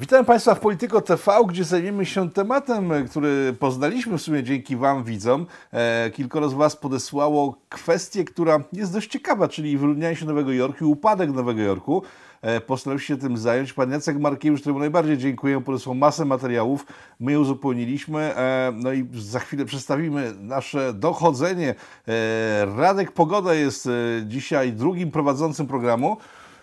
Witam 0.00 0.24
Państwa 0.24 0.54
w 0.54 0.60
Polityko 0.60 1.00
TV, 1.00 1.32
gdzie 1.48 1.64
zajmiemy 1.64 2.06
się 2.06 2.30
tematem, 2.30 2.92
który 3.10 3.54
poznaliśmy 3.58 4.18
w 4.18 4.22
sumie 4.22 4.42
dzięki 4.42 4.76
Wam, 4.76 5.04
widzom. 5.04 5.46
E, 5.72 6.10
kilkoro 6.10 6.48
z 6.48 6.54
Was 6.54 6.76
podesłało 6.76 7.56
kwestię, 7.68 8.24
która 8.24 8.60
jest 8.72 8.92
dość 8.92 9.10
ciekawa, 9.10 9.48
czyli 9.48 9.78
wyludnianie 9.78 10.16
się 10.16 10.26
Nowego 10.26 10.52
Jorku 10.52 10.84
i 10.84 10.88
upadek 10.88 11.30
Nowego 11.30 11.60
Jorku. 11.60 12.02
E, 12.42 12.60
postarał 12.60 12.98
się 12.98 13.16
tym 13.16 13.36
zająć 13.36 13.72
pan 13.72 13.90
Jacek 13.90 14.18
Markiewicz, 14.18 14.60
któremu 14.60 14.78
najbardziej 14.78 15.18
dziękuję, 15.18 15.60
podesłał 15.60 15.94
masę 15.94 16.24
materiałów, 16.24 16.86
my 17.20 17.32
je 17.32 17.40
uzupełniliśmy, 17.40 18.20
e, 18.36 18.72
no 18.76 18.92
i 18.92 19.08
za 19.14 19.38
chwilę 19.38 19.64
przedstawimy 19.64 20.32
nasze 20.38 20.92
dochodzenie. 20.94 21.74
E, 22.08 22.66
Radek 22.76 23.12
Pogoda 23.12 23.54
jest 23.54 23.86
e, 23.86 23.90
dzisiaj 24.26 24.72
drugim 24.72 25.10
prowadzącym 25.10 25.66
programu. 25.66 26.16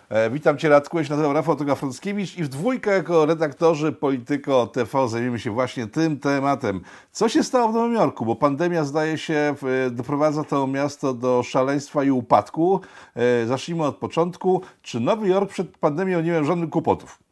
E, 0.08 0.30
witam 0.30 0.58
Cię 0.58 0.68
Radku, 0.68 0.98
ja 0.98 1.04
się 1.04 1.10
nazywam 1.10 1.32
Rafał 1.32 1.56
Togafrąckiewicz 1.56 2.36
i 2.36 2.44
w 2.44 2.48
dwójkę 2.48 2.90
jako 2.90 3.26
redaktorzy 3.26 3.92
Polityko 3.92 4.66
TV 4.66 5.08
zajmiemy 5.08 5.38
się 5.38 5.50
właśnie 5.50 5.86
tym 5.86 6.18
tematem. 6.18 6.80
Co 7.12 7.28
się 7.28 7.42
stało 7.42 7.68
w 7.68 7.74
Nowym 7.74 7.94
Jorku? 7.94 8.26
Bo 8.26 8.36
pandemia 8.36 8.84
zdaje 8.84 9.18
się 9.18 9.54
w, 9.62 9.90
doprowadza 9.92 10.44
to 10.44 10.66
miasto 10.66 11.14
do 11.14 11.42
szaleństwa 11.42 12.04
i 12.04 12.10
upadku. 12.10 12.80
E, 13.14 13.46
zacznijmy 13.46 13.84
od 13.84 13.96
początku. 13.96 14.62
Czy 14.82 15.00
Nowy 15.00 15.28
Jork 15.28 15.50
przed 15.50 15.78
pandemią 15.78 16.20
nie 16.20 16.30
miał 16.30 16.44
żadnych 16.44 16.70
kłopotów? 16.70 17.27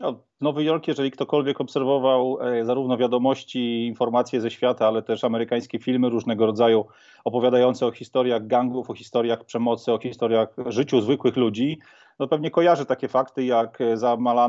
No, 0.00 0.22
Nowy 0.40 0.64
Jork, 0.64 0.88
jeżeli 0.88 1.10
ktokolwiek 1.10 1.60
obserwował 1.60 2.38
e, 2.40 2.64
zarówno 2.64 2.96
wiadomości, 2.96 3.86
informacje 3.86 4.40
ze 4.40 4.50
świata, 4.50 4.86
ale 4.86 5.02
też 5.02 5.24
amerykańskie 5.24 5.78
filmy 5.78 6.08
różnego 6.08 6.46
rodzaju 6.46 6.86
opowiadające 7.24 7.86
o 7.86 7.92
historiach 7.92 8.46
gangów, 8.46 8.90
o 8.90 8.94
historiach 8.94 9.44
przemocy, 9.44 9.92
o 9.92 9.98
historiach 9.98 10.54
życiu 10.66 11.00
zwykłych 11.00 11.36
ludzi, 11.36 11.78
no 12.20 12.28
pewnie 12.28 12.50
kojarzy 12.50 12.86
takie 12.86 13.08
fakty 13.08 13.44
jak 13.44 13.78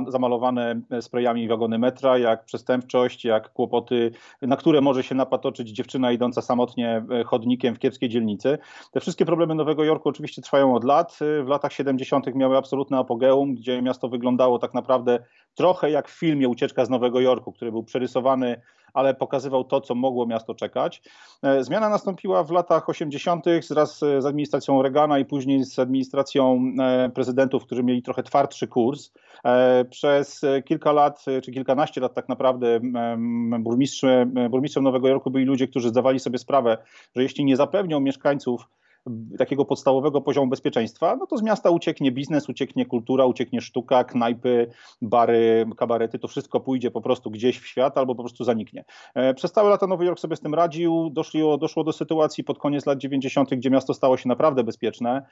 zamalowane 0.08 0.82
sprayami 1.02 1.48
wagony 1.48 1.80
metra, 1.80 2.18
jak 2.18 2.46
przestępczość, 2.46 3.26
jak 3.26 3.54
kłopoty, 3.54 4.12
na 4.42 4.58
które 4.58 4.82
może 4.82 5.04
się 5.04 5.16
napatoczyć 5.16 5.70
dziewczyna 5.70 6.12
idąca 6.12 6.42
samotnie 6.42 7.04
e, 7.12 7.24
chodnikiem 7.24 7.76
w 7.76 7.80
kiepskiej 7.80 8.10
dzielnicy. 8.10 8.58
Te 8.92 9.00
wszystkie 9.00 9.26
problemy 9.26 9.56
Nowego 9.56 9.84
Jorku 9.84 10.10
oczywiście 10.10 10.42
trwają 10.42 10.76
od 10.76 10.84
lat. 10.84 11.20
W 11.44 11.48
latach 11.48 11.74
70. 11.74 12.36
miały 12.36 12.58
absolutne 12.58 12.98
apogeum, 12.98 13.56
gdzie 13.56 13.82
miasto 13.82 14.10
wyglądało 14.10 14.60
tak 14.60 14.74
naprawdę 14.74 15.20
trochę 15.56 15.92
jak 15.92 16.08
w 16.08 16.20
filmie 16.20 16.50
Ucieczka 16.50 16.86
z 16.86 16.90
Nowego 16.90 17.20
Jorku, 17.20 17.52
który 17.52 17.72
był 17.72 17.84
przerysowany 17.84 18.62
ale 18.94 19.14
pokazywał 19.14 19.64
to, 19.64 19.82
co 19.82 19.96
mogło 19.96 20.26
miasto 20.26 20.56
czekać. 20.56 21.02
E, 21.44 21.64
zmiana 21.64 21.90
nastąpiła 21.90 22.44
w 22.44 22.52
latach 22.52 22.90
80. 22.90 23.46
wraz 23.70 24.00
z 24.00 24.26
administracją 24.26 24.82
Reagana 24.82 25.20
i 25.20 25.26
później 25.26 25.64
z 25.66 25.80
administracją 25.80 26.64
e, 26.80 27.10
prezydentów, 27.10 27.66
którzy 27.66 27.84
mieli 27.84 28.02
trochę 28.02 28.24
twardszy 28.24 28.68
kurs. 28.68 29.12
E, 29.46 29.86
przez 29.86 30.42
kilka 30.66 30.92
lat, 30.92 31.26
czy 31.44 31.52
kilkanaście 31.52 32.02
lat 32.02 32.14
tak 32.14 32.30
naprawdę 32.30 32.80
burmistrzem 34.50 34.84
Nowego 34.84 35.08
Jorku 35.08 35.32
byli 35.32 35.46
ludzie, 35.46 35.68
którzy 35.68 35.90
zdawali 35.90 36.20
sobie 36.20 36.38
sprawę, 36.38 36.78
że 37.16 37.24
jeśli 37.24 37.46
nie 37.46 37.56
zapewnią 37.56 38.00
mieszkańców 38.00 38.68
takiego 39.38 39.66
podstawowego 39.66 40.22
poziomu 40.22 40.50
bezpieczeństwa, 40.50 41.16
no 41.16 41.28
to 41.28 41.38
z 41.38 41.42
miasta 41.42 41.70
ucieknie 41.70 42.12
biznes, 42.12 42.50
ucieknie 42.50 42.86
kultura, 42.86 43.26
ucieknie 43.26 43.62
sztuka, 43.62 44.04
knajpy, 44.04 44.72
bary, 45.02 45.66
kabarety, 45.78 46.20
to 46.20 46.28
wszystko 46.28 46.60
pójdzie 46.60 46.92
po 46.92 47.02
prostu 47.02 47.32
gdzieś 47.32 47.60
w 47.60 47.68
świat 47.68 47.98
albo 47.98 48.16
po 48.16 48.24
prostu 48.24 48.44
zaniknie. 48.44 48.86
E, 49.16 49.34
przez 49.34 49.52
całe 49.52 49.70
lata 49.70 49.88
Nowy 49.88 50.06
Jork 50.06 50.20
sobie 50.20 50.36
z 50.36 50.40
tym 50.40 50.54
radził, 50.54 51.10
doszło, 51.10 51.58
doszło 51.58 51.84
do 51.84 51.94
sytuacji 51.94 52.44
pod 52.44 52.60
koniec 52.60 52.86
lat 52.86 52.98
90., 52.98 53.50
gdzie 53.50 53.70
miasto 53.70 53.94
stało 53.94 54.18
się 54.18 54.30
naprawdę 54.30 54.64
bezpieczne, 54.64 55.26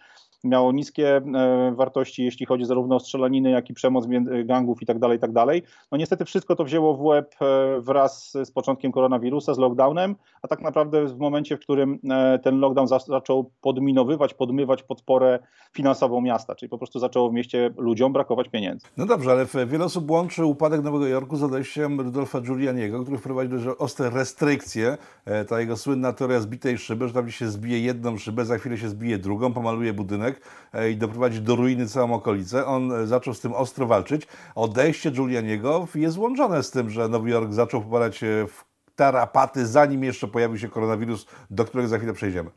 miało 0.44 0.72
niskie 0.72 1.18
e, 1.18 1.74
wartości, 1.76 2.24
jeśli 2.24 2.46
chodzi 2.46 2.66
zarówno 2.66 2.96
o 2.96 3.00
strzelaniny, 3.00 3.50
jak 3.50 3.70
i 3.70 3.74
przemoc 3.74 4.06
gangów 4.46 4.82
i 4.82 4.86
tak 4.86 5.00
dalej, 5.00 5.18
i 5.18 5.22
tak 5.22 5.32
dalej. 5.32 5.64
No 5.92 5.98
niestety 5.98 6.26
wszystko 6.26 6.56
to 6.56 6.64
wzięło 6.64 6.94
w 6.96 7.02
łeb 7.02 7.36
e, 7.42 7.82
wraz 7.82 8.32
z 8.44 8.52
początkiem 8.52 8.92
koronawirusa, 8.92 9.54
z 9.54 9.58
lockdownem, 9.58 10.16
a 10.42 10.48
tak 10.48 10.62
naprawdę 10.62 11.06
w 11.06 11.18
momencie, 11.18 11.58
w 11.58 11.60
którym 11.60 12.00
ten 12.44 12.60
lockdown 12.60 12.88
zaczął 12.88 13.52
podminowywać, 13.62 14.34
podmywać 14.34 14.84
podporę 14.84 15.40
finansową 15.74 16.22
miasta, 16.22 16.56
czyli 16.56 16.70
po 16.70 16.78
prostu 16.78 17.00
zaczęło 17.00 17.30
w 17.30 17.34
mieście 17.34 17.74
ludziom 17.78 18.14
brakować 18.14 18.50
pieniędzy. 18.50 18.88
No 18.98 19.06
dobrze, 19.06 19.32
ale 19.32 19.66
wiele 19.66 19.86
osób 19.86 20.12
łączy 20.12 20.46
upadek 20.46 20.84
Nowego 20.84 21.08
Jorku 21.08 21.36
z 21.36 21.44
odejściem 21.44 22.02
Rudolfa 22.02 22.42
Giulianiego, 22.42 23.02
który 23.02 23.18
wprowadził 23.18 23.60
dość 23.60 23.80
ostre 23.80 24.10
restrykcje. 24.10 24.98
E, 25.26 25.46
ta 25.46 25.60
jego 25.60 25.78
słynna 25.78 26.14
teoria 26.14 26.40
zbitej 26.40 26.78
szyby, 26.78 27.08
że 27.08 27.14
tam 27.14 27.32
się 27.32 27.48
zbije 27.48 27.80
jedną 27.80 28.18
szybę, 28.18 28.46
za 28.46 28.58
chwilę 28.58 28.78
się 28.78 28.90
zbije 28.90 29.18
drugą, 29.18 29.54
pomaluje 29.54 29.94
budynek 29.94 30.42
e, 30.74 30.92
i 30.92 30.98
doprowadzi 30.98 31.42
do 31.42 31.56
ruiny 31.56 31.88
całą 31.88 32.14
okolicę. 32.14 32.66
On 32.66 32.92
e, 32.92 33.08
zaczął 33.08 33.34
z 33.34 33.40
tym 33.40 33.54
ostro 33.54 33.88
walczyć. 33.88 34.28
Odejście 34.56 35.12
Giulianiego 35.12 35.88
jest 35.96 36.18
łączone 36.18 36.64
z 36.64 36.72
tym, 36.72 36.90
że 36.90 37.10
Nowy 37.10 37.30
Jork 37.30 37.54
zaczął 37.54 37.82
popadać 37.82 38.20
w 38.48 38.70
tarapaty, 38.96 39.66
zanim 39.68 40.04
jeszcze 40.04 40.28
pojawił 40.28 40.58
się 40.58 40.70
koronawirus, 40.70 41.26
do 41.50 41.66
którego 41.66 41.90
za 41.90 41.98
chwilę 41.98 42.14
przejdziemy. 42.14 42.50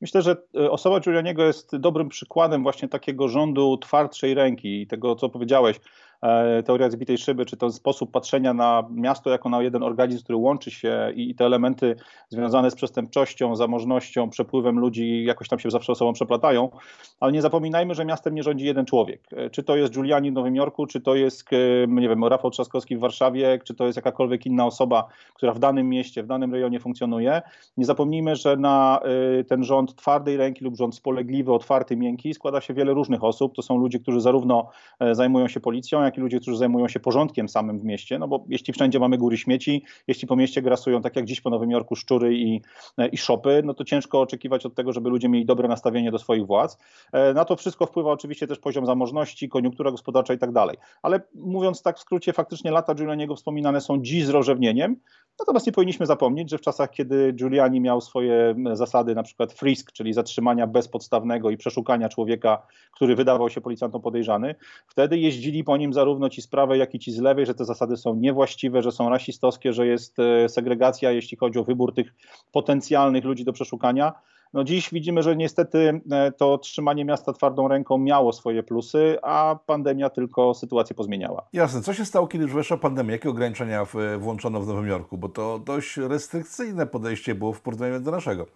Myślę, 0.00 0.22
że 0.22 0.36
e, 0.56 0.70
osoba 0.70 1.00
Giulianiego 1.00 1.44
jest 1.44 1.76
dobrym 1.76 2.08
przykładem 2.08 2.62
właśnie 2.62 2.88
takiego 2.88 3.28
rządu 3.28 3.78
twardszej 3.78 4.34
ręki 4.34 4.82
i 4.82 4.86
tego, 4.86 5.16
co 5.16 5.28
powiedziałeś, 5.28 5.80
teoria 6.64 6.90
zbitej 6.90 7.18
szyby, 7.18 7.46
czy 7.46 7.56
ten 7.56 7.72
sposób 7.72 8.10
patrzenia 8.10 8.54
na 8.54 8.84
miasto 8.90 9.30
jako 9.30 9.48
na 9.48 9.62
jeden 9.62 9.82
organizm, 9.82 10.24
który 10.24 10.36
łączy 10.36 10.70
się 10.70 11.12
i 11.14 11.34
te 11.34 11.44
elementy 11.46 11.96
związane 12.28 12.70
z 12.70 12.74
przestępczością, 12.74 13.56
zamożnością, 13.56 14.30
przepływem 14.30 14.78
ludzi 14.78 15.24
jakoś 15.24 15.48
tam 15.48 15.58
się 15.58 15.70
zawsze 15.70 15.94
ze 15.94 15.98
sobą 15.98 16.12
przeplatają. 16.12 16.70
Ale 17.20 17.32
nie 17.32 17.42
zapominajmy, 17.42 17.94
że 17.94 18.04
miastem 18.04 18.34
nie 18.34 18.42
rządzi 18.42 18.64
jeden 18.64 18.86
człowiek. 18.86 19.20
E, 19.32 19.50
czy 19.50 19.62
to 19.62 19.76
jest 19.76 19.92
Giuliani 19.92 20.30
w 20.30 20.34
Nowym 20.34 20.56
Jorku, 20.56 20.86
czy 20.86 21.00
to 21.00 21.14
jest, 21.14 21.52
e, 21.52 21.56
nie 21.88 22.08
wiem, 22.08 22.24
Rafał 22.24 22.50
Trzaskowski 22.50 22.96
w 22.96 23.00
Warszawie, 23.00 23.58
czy 23.64 23.74
to 23.74 23.86
jest 23.86 23.96
jakakolwiek 23.96 24.46
inna 24.46 24.66
osoba, 24.66 25.08
która 25.34 25.52
w 25.52 25.58
danym 25.58 25.88
mieście, 25.88 26.22
w 26.22 26.26
danym 26.26 26.52
rejonie 26.52 26.80
funkcjonuje. 26.80 27.42
Nie 27.76 27.84
zapomnijmy, 27.84 28.36
że 28.36 28.56
na 28.56 29.00
ten 29.48 29.64
rząd 29.64 29.94
twardej 29.94 30.36
ręki 30.36 30.64
lub 30.64 30.76
rząd 30.76 30.94
spolegliwy, 30.94 31.52
otwarty, 31.52 31.96
miękki 31.96 32.34
składa 32.34 32.60
się 32.60 32.74
wiele 32.74 32.92
różnych 32.92 33.24
osób. 33.24 33.54
To 33.54 33.62
są 33.62 33.78
ludzie, 33.78 33.98
którzy 33.98 34.20
zarówno 34.20 34.70
zajmują 35.12 35.48
się 35.48 35.60
policją, 35.60 36.03
jak 36.04 36.18
i 36.18 36.20
ludzie, 36.20 36.40
którzy 36.40 36.56
zajmują 36.56 36.88
się 36.88 37.00
porządkiem 37.00 37.48
samym 37.48 37.80
w 37.80 37.84
mieście, 37.84 38.18
no 38.18 38.28
bo 38.28 38.44
jeśli 38.48 38.72
wszędzie 38.72 38.98
mamy 38.98 39.18
góry 39.18 39.36
śmieci, 39.36 39.84
jeśli 40.06 40.28
po 40.28 40.36
mieście 40.36 40.62
grasują, 40.62 41.02
tak 41.02 41.16
jak 41.16 41.24
dziś 41.24 41.40
po 41.40 41.50
Nowym 41.50 41.70
Jorku, 41.70 41.96
szczury 41.96 42.34
i, 42.34 42.60
i 43.12 43.16
szopy, 43.16 43.62
no 43.64 43.74
to 43.74 43.84
ciężko 43.84 44.20
oczekiwać 44.20 44.66
od 44.66 44.74
tego, 44.74 44.92
żeby 44.92 45.10
ludzie 45.10 45.28
mieli 45.28 45.46
dobre 45.46 45.68
nastawienie 45.68 46.10
do 46.10 46.18
swoich 46.18 46.46
władz. 46.46 46.78
E, 47.12 47.34
na 47.34 47.44
to 47.44 47.56
wszystko 47.56 47.86
wpływa 47.86 48.10
oczywiście 48.10 48.46
też 48.46 48.58
poziom 48.58 48.86
zamożności, 48.86 49.48
koniunktura 49.48 49.90
gospodarcza 49.90 50.34
i 50.34 50.38
tak 50.38 50.52
dalej. 50.52 50.76
Ale 51.02 51.20
mówiąc 51.34 51.82
tak 51.82 51.96
w 51.96 52.00
skrócie, 52.00 52.32
faktycznie 52.32 52.70
lata 52.70 52.94
Giulianiego 52.94 53.36
wspominane 53.36 53.80
są 53.80 54.02
dziś 54.02 54.24
z 54.24 54.28
rożewnieniem, 54.28 54.96
natomiast 55.38 55.66
nie 55.66 55.72
powinniśmy 55.72 56.06
zapomnieć, 56.06 56.50
że 56.50 56.58
w 56.58 56.60
czasach, 56.60 56.90
kiedy 56.90 57.32
Giuliani 57.32 57.80
miał 57.80 58.00
swoje 58.00 58.54
zasady, 58.72 59.14
na 59.14 59.22
przykład 59.22 59.52
frisk, 59.52 59.92
czyli 59.92 60.12
zatrzymania 60.12 60.66
bezpodstawnego 60.66 61.50
i 61.50 61.56
przeszukania 61.56 62.08
człowieka, 62.08 62.66
który 62.92 63.16
wydawał 63.16 63.50
się 63.50 63.60
policjantom 63.60 64.02
podejrzany, 64.02 64.54
wtedy 64.86 65.18
jeździli 65.18 65.64
po 65.64 65.76
nim 65.76 65.92
zarówno 65.94 66.28
ci 66.28 66.42
z 66.42 66.46
prawej, 66.46 66.80
jak 66.80 66.94
i 66.94 66.98
ci 66.98 67.12
z 67.12 67.20
lewej, 67.20 67.46
że 67.46 67.54
te 67.54 67.64
zasady 67.64 67.96
są 67.96 68.14
niewłaściwe, 68.14 68.82
że 68.82 68.92
są 68.92 69.08
rasistowskie, 69.08 69.72
że 69.72 69.86
jest 69.86 70.18
e, 70.18 70.48
segregacja, 70.48 71.10
jeśli 71.10 71.36
chodzi 71.36 71.58
o 71.58 71.64
wybór 71.64 71.94
tych 71.94 72.14
potencjalnych 72.52 73.24
ludzi 73.24 73.44
do 73.44 73.52
przeszukania. 73.52 74.12
No 74.52 74.64
dziś 74.64 74.90
widzimy, 74.92 75.22
że 75.22 75.36
niestety 75.36 76.00
e, 76.10 76.32
to 76.32 76.58
trzymanie 76.58 77.04
miasta 77.04 77.32
twardą 77.32 77.68
ręką 77.68 77.98
miało 77.98 78.32
swoje 78.32 78.62
plusy, 78.62 79.18
a 79.22 79.58
pandemia 79.66 80.10
tylko 80.10 80.54
sytuację 80.54 80.96
pozmieniała. 80.96 81.48
Jasne. 81.52 81.82
Co 81.82 81.94
się 81.94 82.04
stało, 82.04 82.26
kiedy 82.26 82.44
już 82.44 82.54
weszła 82.54 82.76
pandemia? 82.76 83.12
Jakie 83.12 83.30
ograniczenia 83.30 83.86
włączono 84.18 84.60
w 84.60 84.66
Nowym 84.66 84.88
Jorku? 84.88 85.18
Bo 85.18 85.28
to 85.28 85.58
dość 85.58 85.96
restrykcyjne 85.96 86.86
podejście 86.86 87.34
było 87.34 87.52
w 87.52 87.60
porównaniu 87.60 88.00
do 88.00 88.10
naszego. 88.10 88.46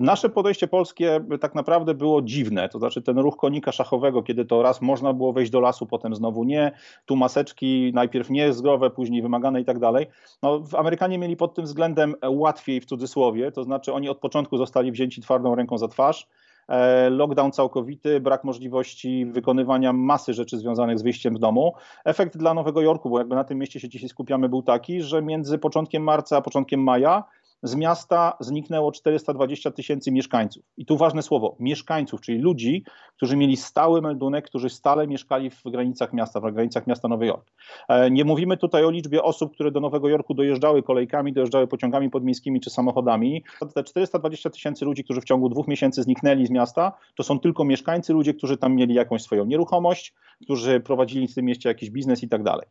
Nasze 0.00 0.28
podejście 0.28 0.68
polskie 0.68 1.20
tak 1.40 1.54
naprawdę 1.54 1.94
było 1.94 2.22
dziwne, 2.22 2.68
to 2.68 2.78
znaczy 2.78 3.02
ten 3.02 3.18
ruch 3.18 3.36
konika 3.36 3.72
szachowego, 3.72 4.22
kiedy 4.22 4.44
to 4.44 4.62
raz 4.62 4.82
można 4.82 5.12
było 5.12 5.32
wejść 5.32 5.50
do 5.50 5.60
lasu, 5.60 5.86
potem 5.86 6.14
znowu 6.14 6.44
nie, 6.44 6.72
tu 7.06 7.16
maseczki 7.16 7.92
najpierw 7.94 8.30
niezdrowe, 8.30 8.90
później 8.90 9.22
wymagane 9.22 9.60
i 9.60 9.64
tak 9.64 9.78
dalej. 9.78 10.06
No, 10.42 10.62
Amerykanie 10.78 11.18
mieli 11.18 11.36
pod 11.36 11.54
tym 11.54 11.64
względem 11.64 12.14
łatwiej 12.28 12.80
w 12.80 12.86
cudzysłowie, 12.86 13.52
to 13.52 13.64
znaczy 13.64 13.92
oni 13.92 14.08
od 14.08 14.18
początku 14.18 14.56
zostali 14.56 14.92
wzięci 14.92 15.22
twardą 15.22 15.54
ręką 15.54 15.78
za 15.78 15.88
twarz, 15.88 16.28
e, 16.68 17.10
lockdown 17.10 17.52
całkowity, 17.52 18.20
brak 18.20 18.44
możliwości 18.44 19.26
wykonywania 19.26 19.92
masy 19.92 20.34
rzeczy 20.34 20.58
związanych 20.58 20.98
z 20.98 21.02
wyjściem 21.02 21.36
z 21.36 21.40
domu. 21.40 21.74
Efekt 22.04 22.36
dla 22.36 22.54
Nowego 22.54 22.80
Jorku, 22.80 23.10
bo 23.10 23.18
jakby 23.18 23.34
na 23.34 23.44
tym 23.44 23.58
mieście 23.58 23.80
się 23.80 23.88
dzisiaj 23.88 24.08
skupiamy, 24.08 24.48
był 24.48 24.62
taki, 24.62 25.02
że 25.02 25.22
między 25.22 25.58
początkiem 25.58 26.02
marca 26.02 26.36
a 26.36 26.40
początkiem 26.40 26.82
maja 26.82 27.24
z 27.62 27.74
miasta 27.74 28.36
zniknęło 28.40 28.92
420 28.92 29.70
tysięcy 29.70 30.12
mieszkańców. 30.12 30.64
I 30.76 30.86
tu 30.86 30.96
ważne 30.96 31.22
słowo, 31.22 31.56
mieszkańców, 31.58 32.20
czyli 32.20 32.38
ludzi, 32.38 32.84
którzy 33.16 33.36
mieli 33.36 33.56
stały 33.56 34.02
meldunek, 34.02 34.44
którzy 34.44 34.70
stale 34.70 35.06
mieszkali 35.06 35.50
w 35.50 35.62
granicach 35.64 36.12
miasta, 36.12 36.40
w 36.40 36.52
granicach 36.52 36.86
miasta 36.86 37.08
Nowy 37.08 37.26
Jork. 37.26 37.50
E, 37.88 38.10
nie 38.10 38.24
mówimy 38.24 38.56
tutaj 38.56 38.84
o 38.84 38.90
liczbie 38.90 39.22
osób, 39.22 39.54
które 39.54 39.70
do 39.70 39.80
Nowego 39.80 40.08
Jorku 40.08 40.34
dojeżdżały 40.34 40.82
kolejkami, 40.82 41.32
dojeżdżały 41.32 41.66
pociągami 41.66 42.10
podmiejskimi 42.10 42.60
czy 42.60 42.70
samochodami. 42.70 43.44
Te 43.74 43.84
420 43.84 44.50
tysięcy 44.50 44.84
ludzi, 44.84 45.04
którzy 45.04 45.20
w 45.20 45.24
ciągu 45.24 45.48
dwóch 45.48 45.68
miesięcy 45.68 46.02
zniknęli 46.02 46.46
z 46.46 46.50
miasta, 46.50 46.92
to 47.16 47.22
są 47.22 47.40
tylko 47.40 47.64
mieszkańcy, 47.64 48.12
ludzie, 48.12 48.34
którzy 48.34 48.56
tam 48.56 48.74
mieli 48.74 48.94
jakąś 48.94 49.22
swoją 49.22 49.44
nieruchomość, 49.44 50.14
którzy 50.44 50.80
prowadzili 50.80 51.28
w 51.28 51.34
tym 51.34 51.44
mieście 51.44 51.68
jakiś 51.68 51.90
biznes 51.90 52.22
i 52.22 52.28
tak 52.28 52.42
dalej. 52.42 52.66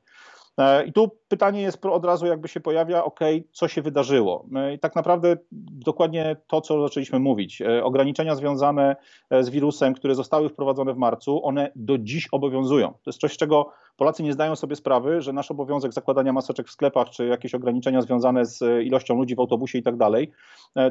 E, 0.57 0.85
I 0.85 0.93
tu 0.93 1.18
pytanie 1.29 1.61
jest 1.61 1.85
od 1.85 2.05
razu 2.05 2.25
jakby 2.25 2.47
się 2.47 2.59
pojawia, 2.59 3.03
ok, 3.03 3.19
co 3.51 3.67
się 3.67 3.81
wydarzyło? 3.81 4.45
E, 4.55 4.73
I 4.73 4.79
tak 4.79 4.95
naprawdę 4.95 5.37
dokładnie 5.71 6.35
to, 6.47 6.61
co 6.61 6.81
zaczęliśmy 6.81 7.19
mówić. 7.19 7.61
E, 7.61 7.83
ograniczenia 7.83 8.35
związane 8.35 8.95
z 9.41 9.49
wirusem, 9.49 9.93
które 9.93 10.15
zostały 10.15 10.49
wprowadzone 10.49 10.93
w 10.93 10.97
marcu, 10.97 11.45
one 11.45 11.71
do 11.75 11.97
dziś 11.97 12.27
obowiązują. 12.31 12.87
To 12.87 13.09
jest 13.09 13.19
coś, 13.19 13.37
czego 13.37 13.71
Polacy 13.97 14.23
nie 14.23 14.33
zdają 14.33 14.55
sobie 14.55 14.75
sprawy, 14.75 15.21
że 15.21 15.33
nasz 15.33 15.51
obowiązek 15.51 15.93
zakładania 15.93 16.33
maseczek 16.33 16.67
w 16.67 16.71
sklepach, 16.71 17.09
czy 17.09 17.25
jakieś 17.25 17.55
ograniczenia 17.55 18.01
związane 18.01 18.45
z 18.45 18.85
ilością 18.85 19.15
ludzi 19.15 19.35
w 19.35 19.39
autobusie 19.39 19.77
i 19.77 19.83
tak 19.83 19.97
dalej, 19.97 20.31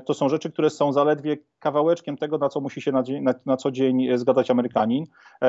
to 0.07 0.15
są 0.15 0.29
rzeczy, 0.29 0.51
które 0.51 0.71
są 0.71 0.93
zaledwie 0.93 1.37
kawałeczkiem 1.59 2.17
tego, 2.17 2.39
na 2.39 2.49
co 2.49 2.61
musi 2.61 2.81
się 2.81 2.93
na, 2.93 3.03
dzień, 3.03 3.23
na, 3.23 3.35
na 3.47 3.57
co 3.57 3.71
dzień 3.71 4.19
zgadzać 4.19 4.51
Amerykanin. 4.51 5.05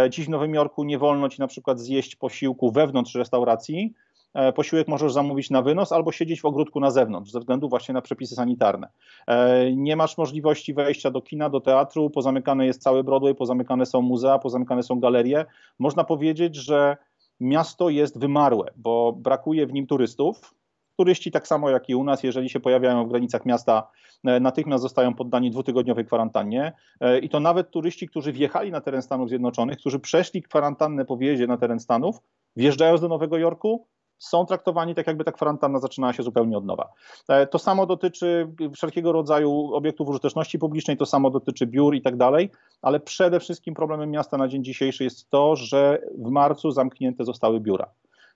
Dziś 0.10 0.26
w 0.26 0.30
Nowym 0.30 0.54
Jorku 0.54 0.84
nie 0.84 0.98
wolno 0.98 1.30
ci 1.30 1.40
na 1.40 1.48
przykład 1.48 1.80
zjeść 1.80 2.16
posiłku 2.16 2.72
wewnątrz 2.72 3.16
restauracji, 3.16 3.94
E, 4.09 4.09
posiłek 4.56 4.88
możesz 4.88 5.14
zamówić 5.14 5.50
na 5.50 5.62
wynos 5.62 5.92
albo 5.92 6.12
siedzieć 6.12 6.42
w 6.42 6.46
ogródku 6.46 6.80
na 6.80 6.92
zewnątrz, 6.92 7.32
ze 7.32 7.40
względu 7.40 7.70
właśnie 7.70 7.94
na 7.94 8.02
przepisy 8.02 8.36
sanitarne. 8.36 8.88
E, 9.28 9.72
nie 9.76 9.96
masz 9.96 10.18
możliwości 10.18 10.74
wejścia 10.74 11.12
do 11.12 11.22
kina, 11.22 11.50
do 11.50 11.62
teatru, 11.62 12.10
pozamykane 12.10 12.66
jest 12.66 12.82
cały 12.82 13.04
Broadway, 13.04 13.36
pozamykane 13.36 13.86
są 13.86 14.02
muzea, 14.02 14.40
pozamykane 14.40 14.84
są 14.84 15.00
galerie. 15.00 15.46
Można 15.80 16.04
powiedzieć, 16.04 16.56
że 16.56 16.98
miasto 17.40 17.90
jest 17.90 18.20
wymarłe, 18.20 18.72
bo 18.76 19.14
brakuje 19.14 19.68
w 19.68 19.74
nim 19.74 19.88
turystów. 19.88 20.56
Turyści, 20.98 21.32
tak 21.32 21.48
samo 21.48 21.70
jak 21.70 21.90
i 21.90 21.96
u 21.96 22.04
nas, 22.04 22.24
jeżeli 22.24 22.50
się 22.50 22.60
pojawiają 22.60 23.06
w 23.06 23.10
granicach 23.10 23.46
miasta, 23.46 23.88
e, 24.24 24.40
natychmiast 24.40 24.82
zostają 24.82 25.14
poddani 25.14 25.52
dwutygodniowej 25.52 26.06
kwarantannie. 26.06 26.74
I 27.22 27.30
to 27.30 27.40
nawet 27.40 27.72
turyści, 27.72 28.08
którzy 28.08 28.32
wjechali 28.32 28.72
na 28.72 28.82
teren 28.82 29.02
Stanów 29.02 29.30
Zjednoczonych, 29.30 29.78
którzy 29.78 30.00
przeszli 30.00 30.44
kwarantannę 30.44 31.06
po 31.06 31.18
wjeździe 31.18 31.48
na 31.48 31.58
teren 31.58 31.80
Stanów, 31.80 32.22
wjeżdżając 32.56 33.02
do 33.02 33.08
Nowego 33.08 33.38
Jorku, 33.38 33.88
są 34.20 34.46
traktowani 34.46 34.96
tak, 34.96 35.08
jakby 35.08 35.24
ta 35.24 35.32
kwarantanna 35.32 35.80
zaczynała 35.80 36.14
się 36.14 36.24
zupełnie 36.24 36.58
od 36.58 36.66
nowa. 36.66 36.94
E, 37.30 37.48
to 37.48 37.60
samo 37.60 37.86
dotyczy 37.86 38.48
wszelkiego 38.76 39.12
rodzaju 39.12 39.74
obiektów 39.74 40.10
użyteczności 40.10 40.60
publicznej, 40.60 40.98
to 40.98 41.06
samo 41.06 41.30
dotyczy 41.30 41.68
biur 41.68 41.96
i 41.96 42.02
tak 42.02 42.18
dalej, 42.18 42.52
ale 42.82 43.00
przede 43.00 43.40
wszystkim 43.40 43.74
problemem 43.74 44.12
miasta 44.12 44.38
na 44.38 44.48
dzień 44.48 44.64
dzisiejszy 44.64 45.04
jest 45.04 45.30
to, 45.30 45.56
że 45.56 46.02
w 46.18 46.30
marcu 46.30 46.72
zamknięte 46.72 47.26
zostały 47.26 47.60
biura. 47.60 47.90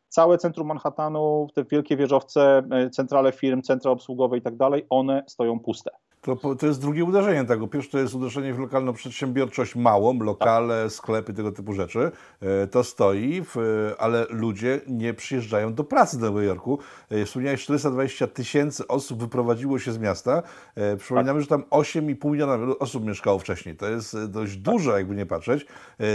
Całe 0.10 0.38
centrum 0.38 0.68
Manhattanu, 0.68 1.48
te 1.54 1.64
wielkie 1.64 1.98
wieżowce, 1.98 2.64
e, 2.72 2.90
centrale 2.90 3.32
firm, 3.32 3.62
centra 3.62 3.92
obsługowe 3.92 4.38
i 4.38 4.42
tak 4.42 4.58
dalej, 4.58 4.86
one 4.90 5.24
stoją 5.28 5.60
puste. 5.60 5.92
To, 6.24 6.56
to 6.56 6.68
jest 6.68 6.82
drugie 6.82 7.04
uderzenie 7.04 7.46
tego. 7.46 7.68
Pierwsze 7.68 7.92
to 7.92 8.00
jest 8.00 8.16
uderzenie 8.16 8.54
w 8.54 8.60
lokalną 8.60 8.94
przedsiębiorczość 8.94 9.76
małą, 9.76 10.20
lokale, 10.20 10.90
sklepy, 10.90 11.34
tego 11.34 11.52
typu 11.52 11.74
rzeczy. 11.74 12.12
E, 12.42 12.68
to 12.68 12.84
stoi, 12.84 13.42
w, 13.46 13.56
ale 14.00 14.26
ludzie 14.30 14.82
nie 14.88 15.14
przyjeżdżają 15.14 15.74
do 15.74 15.84
pracy 15.84 16.20
do 16.20 16.26
Nowego 16.26 16.42
Jorku. 16.42 16.80
E, 17.10 17.26
wspomniałeś, 17.26 17.64
420 17.64 18.28
tysięcy 18.28 18.88
osób 18.88 19.20
wyprowadziło 19.20 19.80
się 19.80 19.92
z 19.92 19.98
miasta. 19.98 20.44
E, 20.76 20.98
przypominamy, 20.98 21.42
że 21.42 21.48
tam 21.48 21.62
8,5 21.62 22.32
miliona 22.32 22.58
osób 22.80 23.06
mieszkało 23.06 23.40
wcześniej. 23.40 23.76
To 23.76 23.90
jest 23.90 24.26
dość 24.26 24.58
dużo, 24.58 24.98
jakby 24.98 25.16
nie 25.16 25.26
patrzeć. 25.26 25.66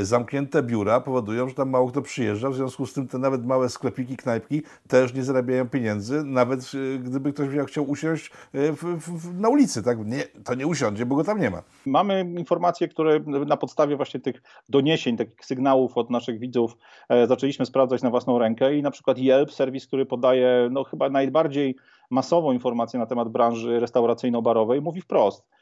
Zamknięte 0.02 0.62
biura 0.62 1.00
powodują, 1.00 1.48
że 1.48 1.54
tam 1.54 1.70
mało 1.70 1.88
kto 1.88 2.02
przyjeżdża. 2.02 2.50
W 2.50 2.54
związku 2.54 2.86
z 2.86 2.92
tym 2.92 3.08
te 3.08 3.18
nawet 3.18 3.46
małe 3.46 3.68
sklepiki, 3.68 4.16
knajpki 4.16 4.62
też 4.88 5.14
nie 5.14 5.24
zarabiają 5.24 5.68
pieniędzy, 5.68 6.24
nawet 6.24 6.70
gdyby 7.04 7.32
ktoś 7.32 7.48
chciał 7.66 7.90
usiąść 7.90 8.30
w, 8.54 8.98
w, 9.00 9.40
na 9.40 9.48
ulicy, 9.48 9.82
tak? 9.82 9.97
Nie, 10.04 10.22
to 10.44 10.54
nie 10.54 10.66
usiądzie, 10.66 11.06
bo 11.06 11.16
go 11.16 11.24
tam 11.24 11.40
nie 11.40 11.50
ma. 11.50 11.62
Mamy 11.86 12.20
informacje, 12.38 12.88
które 12.88 13.20
na 13.26 13.56
podstawie 13.56 13.96
właśnie 13.96 14.20
tych 14.20 14.42
doniesień, 14.68 15.16
takich 15.16 15.44
sygnałów 15.44 15.98
od 15.98 16.10
naszych 16.10 16.38
widzów 16.38 16.76
e, 17.08 17.26
zaczęliśmy 17.26 17.66
sprawdzać 17.66 18.02
na 18.02 18.10
własną 18.10 18.38
rękę 18.38 18.76
i 18.76 18.82
na 18.82 18.90
przykład 18.90 19.18
Yelp, 19.18 19.52
serwis, 19.52 19.86
który 19.86 20.06
podaje 20.06 20.68
no, 20.70 20.84
chyba 20.84 21.10
najbardziej 21.10 21.76
masową 22.10 22.52
informację 22.52 22.98
na 22.98 23.06
temat 23.06 23.28
branży 23.28 23.80
restauracyjno-barowej, 23.80 24.82
mówi 24.82 25.00
wprost– 25.00 25.44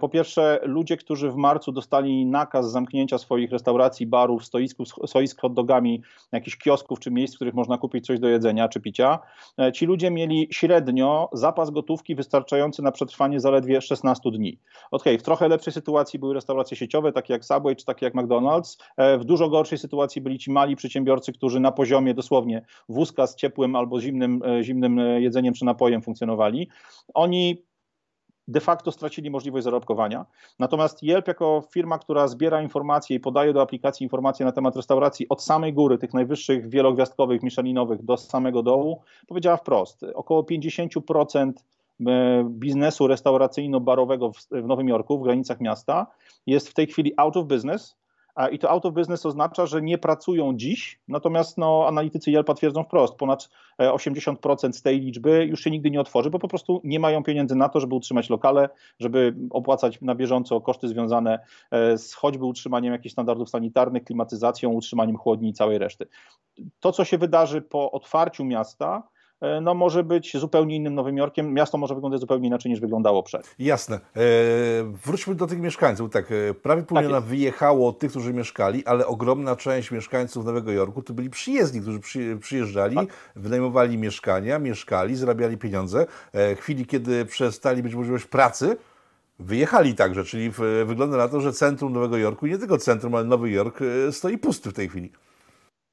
po 0.00 0.08
pierwsze, 0.08 0.60
ludzie, 0.62 0.96
którzy 0.96 1.30
w 1.30 1.36
marcu 1.36 1.72
dostali 1.72 2.26
nakaz 2.26 2.70
zamknięcia 2.70 3.18
swoich 3.18 3.50
restauracji, 3.50 4.06
barów, 4.06 4.44
stoisków, 4.44 4.88
stoisk 5.06 5.40
hot 5.40 5.54
dogami, 5.54 6.02
jakichś 6.32 6.56
kiosków 6.56 7.00
czy 7.00 7.10
miejsc, 7.10 7.34
w 7.34 7.36
których 7.36 7.54
można 7.54 7.78
kupić 7.78 8.06
coś 8.06 8.20
do 8.20 8.28
jedzenia 8.28 8.68
czy 8.68 8.80
picia, 8.80 9.18
e, 9.60 9.72
ci 9.72 9.86
ludzie 9.86 10.10
mieli 10.10 10.48
średnio 10.50 11.28
zapas 11.32 11.70
gotówki 11.70 12.14
wystarczający 12.14 12.82
na 12.82 12.92
przetrwanie 12.92 13.40
zaledwie 13.40 13.80
16 13.80 14.30
dni. 14.30 14.58
Okej, 14.90 15.12
okay, 15.12 15.18
w 15.18 15.22
trochę 15.22 15.48
lepszej 15.48 15.72
sytuacji 15.72 16.18
były 16.18 16.34
restauracje 16.34 16.76
sieciowe, 16.76 17.12
takie 17.12 17.32
jak 17.32 17.44
Subway 17.44 17.76
czy 17.76 17.84
takie 17.84 18.06
jak 18.06 18.14
McDonald's. 18.14 18.78
E, 18.96 19.18
w 19.18 19.24
dużo 19.24 19.48
gorszej 19.48 19.78
sytuacji 19.78 20.22
byli 20.22 20.38
ci 20.38 20.50
mali 20.50 20.76
przedsiębiorcy, 20.76 21.32
którzy 21.32 21.60
na 21.60 21.72
poziomie 21.72 22.14
dosłownie 22.14 22.66
wózka 22.88 23.26
z 23.26 23.36
ciepłym 23.36 23.76
albo 23.76 24.00
zimnym, 24.00 24.40
zimnym 24.62 24.98
jedzeniem 24.98 25.54
czy 25.54 25.64
napojem 25.64 26.02
funkcjonowali. 26.02 26.68
Oni 27.14 27.67
de 28.48 28.60
facto 28.60 28.92
stracili 28.92 29.30
możliwość 29.30 29.64
zarobkowania. 29.64 30.26
Natomiast 30.58 31.02
Yelp 31.02 31.28
jako 31.28 31.62
firma, 31.70 31.98
która 31.98 32.28
zbiera 32.28 32.62
informacje 32.62 33.16
i 33.16 33.20
podaje 33.20 33.52
do 33.52 33.62
aplikacji 33.62 34.04
informacje 34.04 34.46
na 34.46 34.52
temat 34.52 34.76
restauracji 34.76 35.28
od 35.28 35.42
samej 35.42 35.72
góry, 35.72 35.98
tych 35.98 36.14
najwyższych 36.14 36.68
wielogwiazdkowych, 36.68 37.42
Michelinowych 37.42 38.04
do 38.04 38.16
samego 38.16 38.62
dołu, 38.62 39.02
powiedziała 39.26 39.56
wprost, 39.56 40.04
około 40.14 40.42
50% 40.42 41.52
e, 42.06 42.44
biznesu 42.50 43.06
restauracyjno-barowego 43.06 44.32
w 44.50 44.66
Nowym 44.66 44.88
Jorku, 44.88 45.18
w 45.18 45.22
granicach 45.22 45.60
miasta, 45.60 46.06
jest 46.46 46.68
w 46.68 46.74
tej 46.74 46.86
chwili 46.86 47.12
out 47.16 47.36
of 47.36 47.46
business, 47.46 47.96
i 48.46 48.58
to 48.58 48.70
out 48.70 48.86
of 48.86 48.94
business 48.94 49.26
oznacza, 49.26 49.66
że 49.66 49.82
nie 49.82 49.98
pracują 49.98 50.56
dziś, 50.56 51.00
natomiast 51.08 51.58
no, 51.58 51.84
analitycy 51.88 52.30
Yelpa 52.30 52.54
twierdzą 52.54 52.84
wprost, 52.84 53.14
ponad 53.14 53.48
80% 53.78 54.68
e, 54.68 54.72
z 54.72 54.82
tej 54.82 55.00
liczby 55.00 55.44
już 55.44 55.60
się 55.60 55.70
nigdy 55.70 55.90
nie 55.90 56.00
otworzy, 56.00 56.30
bo 56.30 56.38
po 56.38 56.48
prostu 56.48 56.80
nie 56.84 57.00
mają 57.00 57.22
pieniędzy 57.22 57.56
na 57.56 57.68
to, 57.68 57.80
żeby 57.80 57.94
utrzymać 57.94 58.30
lokale, 58.30 58.68
żeby 59.00 59.34
opłacać 59.50 60.00
na 60.00 60.14
bieżąco 60.14 60.60
koszty 60.60 60.88
związane 60.88 61.38
e, 61.70 61.98
z 61.98 62.14
choćby 62.14 62.44
utrzymaniem 62.44 62.92
jakichś 62.92 63.12
standardów 63.12 63.50
sanitarnych, 63.50 64.04
klimatyzacją, 64.04 64.70
utrzymaniem 64.70 65.16
chłodni 65.16 65.48
i 65.48 65.52
całej 65.52 65.78
reszty. 65.78 66.06
To, 66.80 66.92
co 66.92 67.04
się 67.04 67.18
wydarzy 67.18 67.62
po 67.62 67.90
otwarciu 67.90 68.44
miasta, 68.44 69.02
no 69.62 69.74
może 69.74 70.04
być 70.04 70.36
zupełnie 70.36 70.76
innym 70.76 70.94
Nowym 70.94 71.16
Jorkiem. 71.16 71.54
Miasto 71.54 71.78
może 71.78 71.94
wyglądać 71.94 72.20
zupełnie 72.20 72.46
inaczej 72.46 72.70
niż 72.70 72.80
wyglądało 72.80 73.22
przed. 73.22 73.54
Jasne. 73.58 73.96
E, 73.96 74.20
wróćmy 75.04 75.34
do 75.34 75.46
tych 75.46 75.60
mieszkańców. 75.60 76.10
Tak, 76.10 76.32
e, 76.32 76.54
prawie 76.54 76.82
pół 76.82 76.94
tak 76.94 77.04
miliona 77.04 77.20
wyjechało 77.20 77.92
tych, 77.92 78.10
którzy 78.10 78.34
mieszkali, 78.34 78.86
ale 78.86 79.06
ogromna 79.06 79.56
część 79.56 79.90
mieszkańców 79.90 80.44
Nowego 80.44 80.72
Jorku 80.72 81.02
to 81.02 81.14
byli 81.14 81.30
przyjezdni, 81.30 81.80
którzy 81.80 82.00
przy, 82.00 82.36
przyjeżdżali, 82.40 82.96
tak. 82.96 83.08
wynajmowali 83.36 83.98
mieszkania, 83.98 84.58
mieszkali, 84.58 85.16
zarabiali 85.16 85.58
pieniądze. 85.58 86.06
E, 86.32 86.54
chwili, 86.54 86.86
kiedy 86.86 87.24
przestali 87.24 87.82
być 87.82 87.94
możliwość 87.94 88.24
pracy, 88.24 88.76
wyjechali 89.38 89.94
także, 89.94 90.24
czyli 90.24 90.50
w, 90.50 90.84
wygląda 90.86 91.16
na 91.16 91.28
to, 91.28 91.40
że 91.40 91.52
centrum 91.52 91.92
Nowego 91.92 92.16
Jorku, 92.16 92.46
nie 92.46 92.58
tylko 92.58 92.78
centrum, 92.78 93.14
ale 93.14 93.24
Nowy 93.24 93.50
Jork 93.50 93.80
e, 93.82 94.12
stoi 94.12 94.38
pusty 94.38 94.70
w 94.70 94.74
tej 94.74 94.88
chwili. 94.88 95.12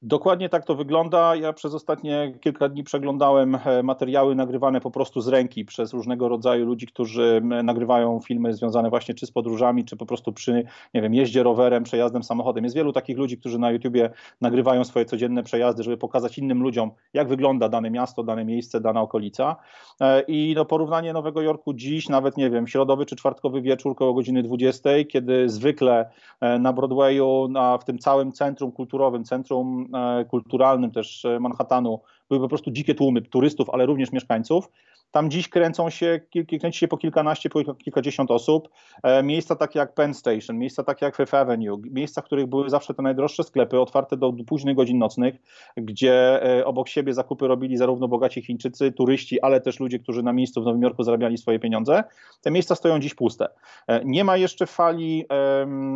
Dokładnie 0.02 0.48
tak 0.48 0.64
to 0.64 0.74
wygląda. 0.74 1.36
Ja 1.36 1.52
przez 1.52 1.74
ostatnie 1.74 2.32
kilka 2.40 2.68
dni 2.68 2.84
przeglądałem 2.84 3.58
e, 3.64 3.82
materiały 3.82 4.34
nagrywane 4.34 4.80
po 4.80 4.90
prostu 4.90 5.20
z 5.20 5.28
ręki 5.28 5.64
przez 5.64 5.92
różnego 5.92 6.28
rodzaju 6.28 6.66
ludzi, 6.66 6.86
którzy 6.86 7.42
nagrywają 7.64 8.20
filmy 8.20 8.52
związane 8.52 8.90
właśnie 8.90 9.14
czy 9.14 9.26
z 9.26 9.30
podróżami, 9.30 9.84
czy 9.84 9.96
po 9.96 10.06
prostu 10.06 10.32
przy, 10.32 10.64
nie 10.94 11.02
wiem, 11.02 11.14
jeździe 11.14 11.42
rowerem, 11.42 11.84
przejazdem 11.84 12.22
samochodem. 12.22 12.64
Jest 12.64 12.76
wielu 12.76 12.92
takich 12.92 13.18
ludzi, 13.18 13.38
którzy 13.38 13.58
na 13.58 13.70
YouTubie 13.70 14.10
nagrywają 14.40 14.84
swoje 14.84 15.04
codzienne 15.04 15.42
przejazdy, 15.42 15.82
żeby 15.82 15.96
pokazać 15.96 16.38
innym 16.38 16.62
ludziom, 16.62 16.90
jak 17.14 17.28
wygląda 17.28 17.68
dane 17.68 17.90
miasto, 17.90 18.22
dane 18.22 18.44
miejsce, 18.44 18.80
dana 18.80 19.00
okolica. 19.00 19.56
E, 20.00 20.20
I 20.20 20.52
no, 20.56 20.64
porównanie 20.64 21.12
Nowego 21.12 21.42
Jorku 21.42 21.74
dziś, 21.74 22.08
nawet 22.08 22.36
nie 22.36 22.50
wiem, 22.50 22.66
środowy 22.66 23.06
czy 23.06 23.16
czwartkowy 23.16 23.62
wieczór 23.62 23.96
koło 23.96 24.14
godziny 24.14 24.42
20, 24.42 24.90
kiedy 25.08 25.48
zwykle 25.48 26.10
e, 26.40 26.58
na 26.58 26.72
Broadwayu, 26.72 27.48
na, 27.50 27.78
w 27.78 27.84
tym 27.84 27.98
całym 27.98 28.32
centrum 28.32 28.72
kulturowym, 28.72 29.24
centrum 29.24 29.85
E, 29.94 30.24
kulturalnym 30.24 30.90
też 30.90 31.24
e, 31.24 31.40
Manhattanu 31.40 32.00
były 32.28 32.40
po 32.40 32.48
prostu 32.48 32.70
dzikie 32.70 32.94
tłumy 32.94 33.22
turystów, 33.22 33.70
ale 33.70 33.86
również 33.86 34.12
mieszkańców. 34.12 34.70
Tam 35.10 35.30
dziś 35.30 35.48
kręcą 35.48 35.90
się, 35.90 36.20
kręci 36.60 36.78
się 36.78 36.88
po 36.88 36.96
kilkanaście, 36.96 37.50
po 37.50 37.74
kilkadziesiąt 37.74 38.30
osób. 38.30 38.68
E, 39.02 39.22
miejsca 39.22 39.56
takie 39.56 39.78
jak 39.78 39.94
Penn 39.94 40.14
Station, 40.14 40.58
miejsca 40.58 40.84
takie 40.84 41.06
jak 41.06 41.16
Fifth 41.16 41.34
Avenue, 41.34 41.78
miejsca, 41.90 42.22
w 42.22 42.24
których 42.24 42.46
były 42.46 42.70
zawsze 42.70 42.94
te 42.94 43.02
najdroższe 43.02 43.44
sklepy, 43.44 43.80
otwarte 43.80 44.16
do 44.16 44.32
późnych 44.46 44.76
godzin 44.76 44.98
nocnych, 44.98 45.34
gdzie 45.76 46.42
e, 46.58 46.64
obok 46.64 46.88
siebie 46.88 47.14
zakupy 47.14 47.48
robili 47.48 47.76
zarówno 47.76 48.08
bogaci 48.08 48.42
Chińczycy, 48.42 48.92
turyści, 48.92 49.40
ale 49.40 49.60
też 49.60 49.80
ludzie, 49.80 49.98
którzy 49.98 50.22
na 50.22 50.32
miejscu 50.32 50.62
w 50.62 50.64
Nowym 50.64 50.82
Jorku 50.82 51.02
zarabiali 51.02 51.38
swoje 51.38 51.58
pieniądze. 51.58 52.04
Te 52.42 52.50
miejsca 52.50 52.74
stoją 52.74 53.00
dziś 53.00 53.14
puste. 53.14 53.48
E, 53.86 54.04
nie 54.04 54.24
ma 54.24 54.36
jeszcze 54.36 54.66
fali 54.66 55.26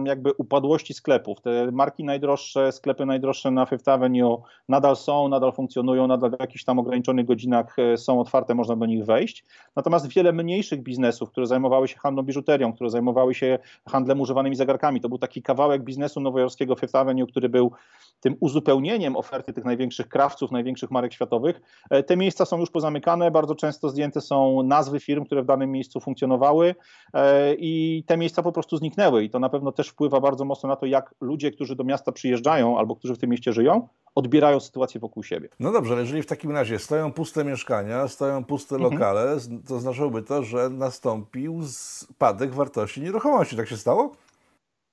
jakby 0.05 0.33
upadłości 0.33 0.95
sklepów. 0.95 1.41
Te 1.41 1.73
marki 1.73 2.05
najdroższe, 2.05 2.73
sklepy 2.73 3.07
najdroższe 3.07 3.51
na 3.51 3.67
Fifth 3.67 3.89
Avenue 3.89 4.43
nadal 4.69 4.97
są, 4.97 5.29
nadal 5.29 5.53
funkcjonują, 5.53 6.07
nadal 6.07 6.31
w 6.31 6.41
jakichś 6.41 6.65
tam 6.65 6.79
ograniczonych 6.79 7.27
godzinach 7.27 7.77
są 7.97 8.21
otwarte, 8.21 8.55
można 8.55 8.77
do 8.77 8.87
nich 8.87 9.00
wejść. 9.05 9.45
Natomiast 9.77 10.09
wiele 10.09 10.33
mniejszych 10.33 10.83
biznesów, 10.83 11.31
które 11.31 11.47
zajmowały 11.47 11.89
się 11.89 11.97
handlem 11.99 12.27
biżuterią, 12.27 12.73
które 12.73 12.91
zajmowały 12.91 13.35
się 13.35 13.59
handlem 13.89 14.21
używanymi 14.21 14.57
zegarkami, 14.57 15.01
to 15.01 15.09
był 15.09 15.19
taki 15.19 15.43
kawałek 15.43 15.85
biznesu 15.85 16.21
nowojorskiego 16.21 16.77
Fifth 16.77 16.97
Avenue, 16.97 17.27
który 17.27 17.49
był 17.49 17.73
tym 18.21 18.37
uzupełnieniem 18.41 19.17
oferty 19.17 19.53
tych 19.53 19.65
największych 19.65 20.09
krawców, 20.09 20.51
największych 20.51 20.91
marek 20.91 21.13
światowych. 21.13 21.61
E, 21.91 22.03
te 22.03 22.17
miejsca 22.17 22.45
są 22.45 22.59
już 22.59 22.71
pozamykane, 22.71 23.31
bardzo 23.31 23.55
często 23.55 23.89
zdjęte 23.89 24.21
są 24.21 24.63
nazwy 24.63 25.01
firm, 25.01 25.25
które 25.25 25.43
w 25.43 25.47
danym 25.47 25.73
miejscu 25.73 26.01
funkcjonowały 26.01 26.75
e, 27.15 27.55
i 27.55 28.05
te 28.07 28.17
miejsca 28.17 28.43
po 28.43 28.53
prostu 28.53 28.77
zniknęły 28.77 29.25
i 29.25 29.31
to 29.31 29.39
na 29.39 29.49
pewno 29.49 29.73
też 29.73 29.89
wpływa 29.89 30.21
bardzo 30.21 30.45
mocno 30.45 30.69
na 30.69 30.77
to, 30.77 30.87
jak 30.87 31.15
ludzie, 31.21 31.51
którzy 31.51 31.77
do 31.77 31.85
miasta 31.85 32.13
przyjeżdżają 32.13 32.79
albo 32.79 32.97
którzy 32.97 33.15
w 33.15 33.19
tym 33.19 33.31
mieście 33.31 33.53
żyją, 33.53 33.89
odbierają 34.15 34.61
sytuację 34.61 35.01
wokół 35.01 35.23
siebie. 35.23 35.49
No 35.61 35.73
dobrze, 35.73 35.93
ale 35.93 36.03
jeżeli 36.03 36.23
w 36.23 36.27
takim 36.27 36.51
razie 36.51 36.79
stoją 36.79 37.13
puste 37.13 37.45
mieszkania, 37.45 38.09
stoją 38.09 38.45
puste 38.45 38.75
mhm. 38.75 38.90
Lokale, 38.91 39.37
to 39.67 39.81
znaczyłoby 39.81 40.23
to, 40.23 40.43
że 40.43 40.71
nastąpił 40.71 41.61
spadek 41.67 42.55
wartości 42.55 43.01
nieruchomości. 43.01 43.57
Tak 43.57 43.69
się 43.69 43.77
stało? 43.77 44.13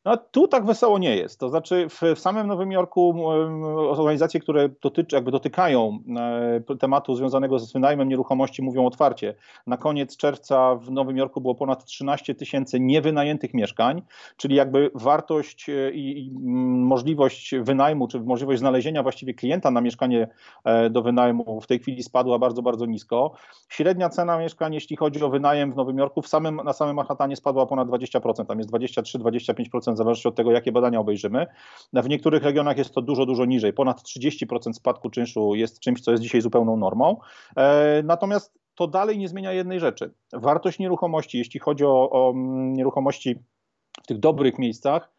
No, 0.07 0.17
tu 0.17 0.47
tak 0.47 0.65
wesoło 0.65 0.99
nie 0.99 1.15
jest. 1.15 1.39
To 1.39 1.49
znaczy, 1.49 1.87
w, 1.89 2.01
w 2.15 2.19
samym 2.19 2.47
Nowym 2.47 2.71
Jorku 2.71 3.27
organizacje, 3.89 4.39
które 4.39 4.69
dotyczy, 4.81 5.15
jakby 5.15 5.31
dotykają 5.31 5.99
e, 6.69 6.75
tematu 6.75 7.15
związanego 7.15 7.59
z 7.59 7.73
wynajmem 7.73 8.09
nieruchomości, 8.09 8.61
mówią 8.61 8.85
otwarcie. 8.85 9.35
Na 9.67 9.77
koniec 9.77 10.17
czerwca 10.17 10.75
w 10.75 10.91
Nowym 10.91 11.17
Jorku 11.17 11.41
było 11.41 11.55
ponad 11.55 11.85
13 11.85 12.35
tysięcy 12.35 12.79
niewynajętych 12.79 13.53
mieszkań, 13.53 14.01
czyli 14.37 14.55
jakby 14.55 14.91
wartość 14.95 15.69
e, 15.69 15.91
i, 15.91 16.25
i 16.25 16.31
możliwość 16.79 17.55
wynajmu, 17.61 18.07
czy 18.07 18.19
możliwość 18.19 18.59
znalezienia 18.59 19.03
właściwie 19.03 19.33
klienta 19.33 19.71
na 19.71 19.81
mieszkanie 19.81 20.27
e, 20.63 20.89
do 20.89 21.01
wynajmu 21.01 21.61
w 21.61 21.67
tej 21.67 21.79
chwili 21.79 22.03
spadła 22.03 22.39
bardzo, 22.39 22.61
bardzo 22.61 22.85
nisko. 22.85 23.31
Średnia 23.69 24.09
cena 24.09 24.37
mieszkań, 24.37 24.73
jeśli 24.73 24.95
chodzi 24.95 25.23
o 25.23 25.29
wynajem 25.29 25.71
w 25.71 25.75
Nowym 25.75 25.97
Jorku, 25.97 26.21
w 26.21 26.27
samym, 26.27 26.55
na 26.55 26.73
samym 26.73 26.95
Manhattanie 26.95 27.35
spadła 27.35 27.65
ponad 27.65 27.87
20%, 27.87 28.45
tam 28.45 28.57
jest 28.57 28.71
23-25% 28.71 29.96
w 29.97 30.03
zależności 30.03 30.27
od 30.27 30.35
tego, 30.35 30.51
jakie 30.51 30.71
badania 30.71 30.99
obejrzymy. 30.99 31.45
W 31.93 32.09
niektórych 32.09 32.43
regionach 32.43 32.77
jest 32.77 32.93
to 32.93 33.01
dużo, 33.01 33.25
dużo 33.25 33.45
niżej. 33.45 33.73
Ponad 33.73 34.01
30% 34.01 34.73
spadku 34.73 35.09
czynszu 35.09 35.55
jest 35.55 35.79
czymś, 35.79 36.01
co 36.01 36.11
jest 36.11 36.23
dzisiaj 36.23 36.41
zupełną 36.41 36.77
normą. 36.77 37.17
E, 37.57 38.03
natomiast 38.03 38.59
to 38.75 38.87
dalej 38.87 39.17
nie 39.17 39.27
zmienia 39.27 39.53
jednej 39.53 39.79
rzeczy. 39.79 40.13
Wartość 40.33 40.79
nieruchomości, 40.79 41.37
jeśli 41.37 41.59
chodzi 41.59 41.85
o, 41.85 42.09
o 42.09 42.31
mm, 42.31 42.73
nieruchomości 42.73 43.35
w 44.03 44.07
tych 44.07 44.19
dobrych 44.19 44.59
miejscach, 44.59 45.16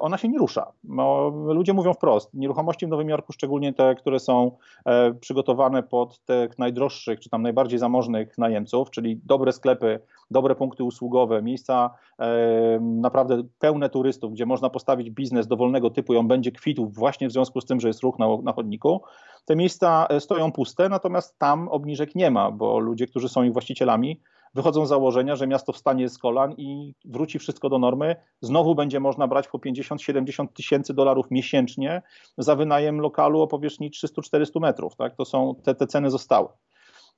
ona 0.00 0.18
się 0.18 0.28
nie 0.28 0.38
rusza. 0.38 0.72
No, 0.84 1.32
ludzie 1.46 1.72
mówią 1.72 1.94
wprost, 1.94 2.34
nieruchomości 2.34 2.86
w 2.86 2.88
Nowym 2.88 3.08
Jorku, 3.08 3.32
szczególnie 3.32 3.72
te, 3.72 3.94
które 3.94 4.20
są 4.20 4.50
e, 4.84 5.14
przygotowane 5.14 5.82
pod 5.82 6.24
tych 6.24 6.58
najdroższych, 6.58 7.20
czy 7.20 7.30
tam 7.30 7.42
najbardziej 7.42 7.78
zamożnych 7.78 8.38
najemców, 8.38 8.90
czyli 8.90 9.20
dobre 9.24 9.52
sklepy, 9.52 10.00
dobre 10.30 10.54
punkty 10.54 10.84
usługowe, 10.84 11.42
miejsca 11.42 11.90
e, 12.18 12.78
naprawdę 12.80 13.42
pełne 13.58 13.88
turystów, 13.88 14.32
gdzie 14.32 14.46
można 14.46 14.70
postawić 14.70 15.10
biznes 15.10 15.46
dowolnego 15.46 15.90
typu 15.90 16.14
i 16.14 16.16
on 16.16 16.28
będzie 16.28 16.52
kwitł 16.52 16.86
właśnie 16.86 17.28
w 17.28 17.32
związku 17.32 17.60
z 17.60 17.64
tym, 17.64 17.80
że 17.80 17.88
jest 17.88 18.02
ruch 18.02 18.16
na 18.42 18.52
chodniku. 18.52 19.02
Te 19.44 19.56
miejsca 19.56 20.08
stoją 20.18 20.52
puste, 20.52 20.88
natomiast 20.88 21.38
tam 21.38 21.68
obniżek 21.68 22.14
nie 22.14 22.30
ma, 22.30 22.50
bo 22.50 22.78
ludzie, 22.78 23.06
którzy 23.06 23.28
są 23.28 23.42
ich 23.42 23.52
właścicielami, 23.52 24.20
wychodzą 24.56 24.86
z 24.86 24.88
założenia, 24.88 25.36
że 25.36 25.46
miasto 25.46 25.72
wstanie 25.72 26.08
z 26.08 26.18
kolan 26.18 26.52
i 26.52 26.94
wróci 27.04 27.38
wszystko 27.38 27.68
do 27.68 27.78
normy. 27.78 28.16
Znowu 28.40 28.74
będzie 28.74 29.00
można 29.00 29.28
brać 29.28 29.48
po 29.48 29.58
50-70 29.58 30.46
tysięcy 30.54 30.94
dolarów 30.94 31.30
miesięcznie 31.30 32.02
za 32.38 32.56
wynajem 32.56 33.00
lokalu 33.00 33.40
o 33.40 33.46
powierzchni 33.46 33.90
300-400 33.90 34.60
metrów. 34.60 34.96
Tak? 34.96 35.16
To 35.16 35.24
są, 35.24 35.54
te, 35.64 35.74
te 35.74 35.86
ceny 35.86 36.10
zostały. 36.10 36.48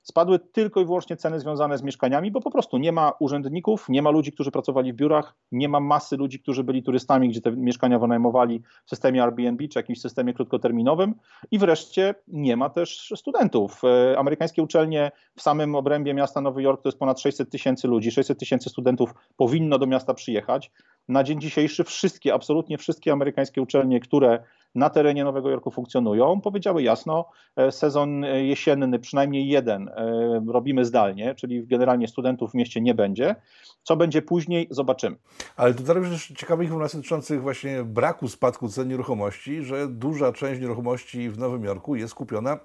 Spadły 0.01 0.39
tylko 0.39 0.81
i 0.81 0.85
wyłącznie 0.85 1.17
ceny 1.17 1.39
związane 1.39 1.77
z 1.77 1.83
mieszkaniami, 1.83 2.31
bo 2.31 2.41
po 2.41 2.51
prostu 2.51 2.77
nie 2.77 2.91
ma 2.91 3.11
urzędników, 3.19 3.85
nie 3.89 4.01
ma 4.01 4.09
ludzi, 4.09 4.31
którzy 4.31 4.51
pracowali 4.51 4.93
w 4.93 4.95
biurach, 4.95 5.35
nie 5.51 5.69
ma 5.69 5.79
masy 5.79 6.17
ludzi, 6.17 6.39
którzy 6.39 6.63
byli 6.63 6.83
turystami, 6.83 7.29
gdzie 7.29 7.41
te 7.41 7.51
mieszkania 7.51 7.99
wynajmowali 7.99 8.63
w 8.85 8.89
systemie 8.89 9.23
Airbnb 9.23 9.67
czy 9.67 9.79
jakimś 9.79 10.01
systemie 10.01 10.33
krótkoterminowym. 10.33 11.15
I 11.51 11.59
wreszcie 11.59 12.15
nie 12.27 12.57
ma 12.57 12.69
też 12.69 13.13
studentów. 13.15 13.81
E, 13.83 14.19
amerykańskie 14.19 14.63
uczelnie 14.63 15.11
w 15.35 15.41
samym 15.41 15.75
obrębie 15.75 16.13
miasta 16.13 16.41
Nowy 16.41 16.63
Jork 16.63 16.81
to 16.81 16.89
jest 16.89 16.99
ponad 16.99 17.19
600 17.19 17.49
tysięcy 17.49 17.87
ludzi. 17.87 18.11
600 18.11 18.39
tysięcy 18.39 18.69
studentów 18.69 19.13
powinno 19.37 19.79
do 19.79 19.87
miasta 19.87 20.13
przyjechać. 20.13 20.71
Na 21.09 21.23
dzień 21.23 21.41
dzisiejszy 21.41 21.83
wszystkie, 21.83 22.33
absolutnie 22.33 22.77
wszystkie 22.77 23.11
amerykańskie 23.11 23.61
uczelnie, 23.61 23.99
które 23.99 24.43
na 24.75 24.89
terenie 24.89 25.23
Nowego 25.23 25.49
Jorku 25.49 25.71
funkcjonują, 25.71 26.41
powiedziały 26.41 26.83
jasno, 26.83 27.25
e, 27.55 27.71
sezon 27.71 28.23
jesienny, 28.23 28.99
przynajmniej 28.99 29.47
jeden, 29.47 29.87
e, 29.87 30.45
robimy 30.47 30.85
zdalnie, 30.85 31.35
czyli 31.35 31.67
generalnie 31.67 32.07
studentów 32.07 32.51
w 32.51 32.53
mieście 32.53 32.81
nie 32.81 32.93
będzie. 32.93 33.35
Co 33.83 33.95
będzie 33.95 34.21
później, 34.21 34.67
zobaczymy. 34.71 35.15
Ale 35.55 35.73
to 35.73 35.83
też 35.83 36.27
ciekawych 36.27 36.65
informacji 36.65 36.97
dotyczących 36.99 37.41
właśnie 37.41 37.83
braku 37.83 38.27
spadku 38.27 38.67
cen 38.67 38.87
nieruchomości, 38.87 39.63
że 39.63 39.87
duża 39.87 40.33
część 40.33 40.61
nieruchomości 40.61 41.29
w 41.29 41.37
Nowym 41.37 41.63
Jorku 41.63 41.95
jest 41.95 42.15
kupiona 42.15 42.59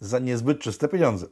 za 0.00 0.18
niezbyt 0.18 0.60
czyste 0.60 0.88
pieniądze. 0.88 1.26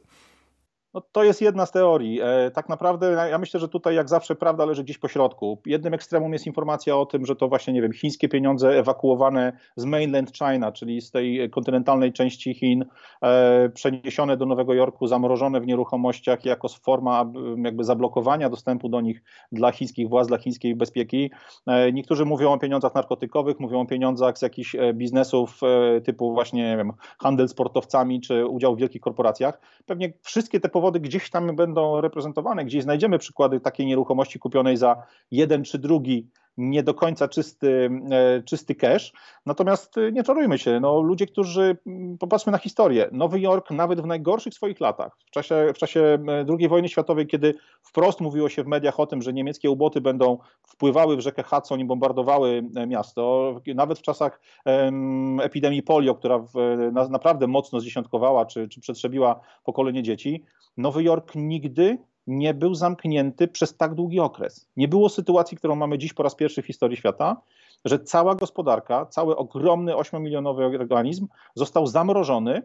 No, 0.95 1.01
to 1.11 1.23
jest 1.23 1.41
jedna 1.41 1.65
z 1.65 1.71
teorii. 1.71 2.21
E, 2.21 2.51
tak 2.51 2.69
naprawdę 2.69 3.27
ja 3.29 3.37
myślę, 3.37 3.59
że 3.59 3.67
tutaj 3.67 3.95
jak 3.95 4.09
zawsze 4.09 4.35
prawda 4.35 4.65
leży 4.65 4.83
gdzieś 4.83 4.97
po 4.97 5.07
środku. 5.07 5.61
Jednym 5.65 5.93
ekstremum 5.93 6.33
jest 6.33 6.47
informacja 6.47 6.97
o 6.97 7.05
tym, 7.05 7.25
że 7.25 7.35
to 7.35 7.47
właśnie, 7.47 7.73
nie 7.73 7.81
wiem, 7.81 7.93
chińskie 7.93 8.29
pieniądze 8.29 8.79
ewakuowane 8.79 9.57
z 9.75 9.85
mainland 9.85 10.31
China, 10.37 10.71
czyli 10.71 11.01
z 11.01 11.11
tej 11.11 11.49
kontynentalnej 11.49 12.13
części 12.13 12.53
Chin, 12.53 12.85
e, 13.21 13.69
przeniesione 13.69 14.37
do 14.37 14.45
Nowego 14.45 14.73
Jorku, 14.73 15.07
zamrożone 15.07 15.61
w 15.61 15.67
nieruchomościach 15.67 16.45
jako 16.45 16.67
forma 16.69 17.31
jakby 17.63 17.83
zablokowania 17.83 18.49
dostępu 18.49 18.89
do 18.89 19.01
nich 19.01 19.23
dla 19.51 19.71
chińskich 19.71 20.09
władz, 20.09 20.27
dla 20.27 20.37
chińskiej 20.37 20.75
bezpieki. 20.75 21.31
E, 21.67 21.91
niektórzy 21.91 22.25
mówią 22.25 22.51
o 22.51 22.59
pieniądzach 22.59 22.95
narkotykowych, 22.95 23.59
mówią 23.59 23.81
o 23.81 23.85
pieniądzach 23.85 24.37
z 24.37 24.41
jakichś 24.41 24.75
biznesów 24.93 25.59
typu 26.05 26.33
właśnie, 26.33 26.69
nie 26.69 26.77
wiem, 26.77 26.93
handel 27.19 27.49
sportowcami 27.49 28.21
czy 28.21 28.45
udział 28.47 28.75
w 28.75 28.79
wielkich 28.79 29.01
korporacjach. 29.01 29.61
Pewnie 29.85 30.13
wszystkie 30.21 30.59
te 30.59 30.69
powody 30.69 30.84
gdzieś 30.91 31.29
tam 31.29 31.55
będą 31.55 32.01
reprezentowane, 32.01 32.65
gdzieś 32.65 32.83
znajdziemy 32.83 33.19
przykłady 33.19 33.59
takiej 33.59 33.85
nieruchomości 33.85 34.39
kupionej 34.39 34.77
za 34.77 35.03
jeden 35.31 35.63
czy 35.63 35.79
drugi 35.79 36.29
nie 36.57 36.83
do 36.83 36.93
końca 36.93 37.27
czysty, 37.27 37.89
e, 38.11 38.43
czysty 38.43 38.75
cash. 38.75 39.13
Natomiast 39.45 39.97
e, 39.97 40.11
nie 40.11 40.23
czarujmy 40.23 40.57
się, 40.57 40.79
no, 40.79 41.01
ludzie, 41.01 41.25
którzy, 41.25 41.77
mm, 41.87 42.17
popatrzmy 42.17 42.51
na 42.51 42.57
historię, 42.57 43.09
Nowy 43.11 43.39
Jork 43.39 43.71
nawet 43.71 44.01
w 44.01 44.05
najgorszych 44.05 44.53
swoich 44.53 44.79
latach, 44.79 45.17
w 45.27 45.31
czasie, 45.31 45.71
w 45.75 45.77
czasie 45.77 46.17
e, 46.27 46.45
II 46.59 46.67
wojny 46.67 46.89
światowej, 46.89 47.27
kiedy 47.27 47.53
wprost 47.81 48.21
mówiło 48.21 48.49
się 48.49 48.63
w 48.63 48.67
mediach 48.67 48.99
o 48.99 49.07
tym, 49.07 49.21
że 49.21 49.33
niemieckie 49.33 49.69
uboty 49.69 50.01
będą 50.01 50.37
wpływały 50.67 51.17
w 51.17 51.19
rzekę 51.19 51.43
Hudson 51.43 51.79
i 51.79 51.85
bombardowały 51.85 52.63
miasto, 52.87 53.55
nawet 53.75 53.99
w 53.99 54.01
czasach 54.01 54.41
um, 54.65 55.39
epidemii 55.39 55.83
polio, 55.83 56.15
która 56.15 56.39
w, 56.39 56.53
na, 56.91 57.07
naprawdę 57.07 57.47
mocno 57.47 57.79
zdziesiątkowała 57.79 58.45
czy, 58.45 58.69
czy 58.69 58.81
przetrzebiła 58.81 59.39
pokolenie 59.63 60.03
dzieci, 60.03 60.43
Nowy 60.77 61.03
Jork 61.03 61.35
nigdy 61.35 61.97
nie 62.27 62.53
był 62.53 62.75
zamknięty 62.75 63.47
przez 63.47 63.77
tak 63.77 63.95
długi 63.95 64.19
okres. 64.19 64.69
Nie 64.77 64.87
było 64.87 65.09
sytuacji, 65.09 65.57
którą 65.57 65.75
mamy 65.75 65.97
dziś 65.97 66.13
po 66.13 66.23
raz 66.23 66.35
pierwszy 66.35 66.61
w 66.61 66.67
historii 66.67 66.97
świata, 66.97 67.41
że 67.85 67.99
cała 67.99 68.35
gospodarka, 68.35 69.05
cały 69.05 69.35
ogromny 69.35 69.93
8-milionowy 69.93 70.79
organizm 70.79 71.27
został 71.55 71.87
zamrożony. 71.87 72.61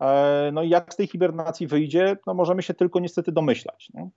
E, 0.00 0.50
no 0.52 0.62
i 0.62 0.68
jak 0.68 0.92
z 0.92 0.96
tej 0.96 1.06
hibernacji 1.06 1.66
wyjdzie, 1.66 2.16
no 2.26 2.34
możemy 2.34 2.62
się 2.62 2.74
tylko 2.74 3.00
niestety 3.00 3.32
domyślać. 3.32 3.90
Nie? 3.94 4.08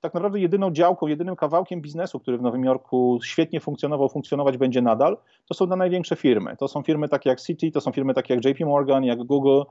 Tak 0.00 0.14
naprawdę 0.14 0.40
jedyną 0.40 0.70
działką, 0.70 1.06
jedynym 1.06 1.36
kawałkiem 1.36 1.80
biznesu, 1.80 2.20
który 2.20 2.38
w 2.38 2.42
Nowym 2.42 2.64
Jorku 2.64 3.18
świetnie 3.22 3.60
funkcjonował, 3.60 4.08
funkcjonować 4.08 4.56
będzie 4.56 4.82
nadal, 4.82 5.18
to 5.48 5.54
są 5.54 5.68
te 5.68 5.76
największe 5.76 6.16
firmy. 6.16 6.56
To 6.56 6.68
są 6.68 6.82
firmy 6.82 7.08
takie 7.08 7.30
jak 7.30 7.40
Citi, 7.40 7.72
to 7.72 7.80
są 7.80 7.92
firmy 7.92 8.14
takie 8.14 8.34
jak 8.34 8.44
JP 8.44 8.60
Morgan, 8.66 9.04
jak 9.04 9.18
Google, 9.24 9.62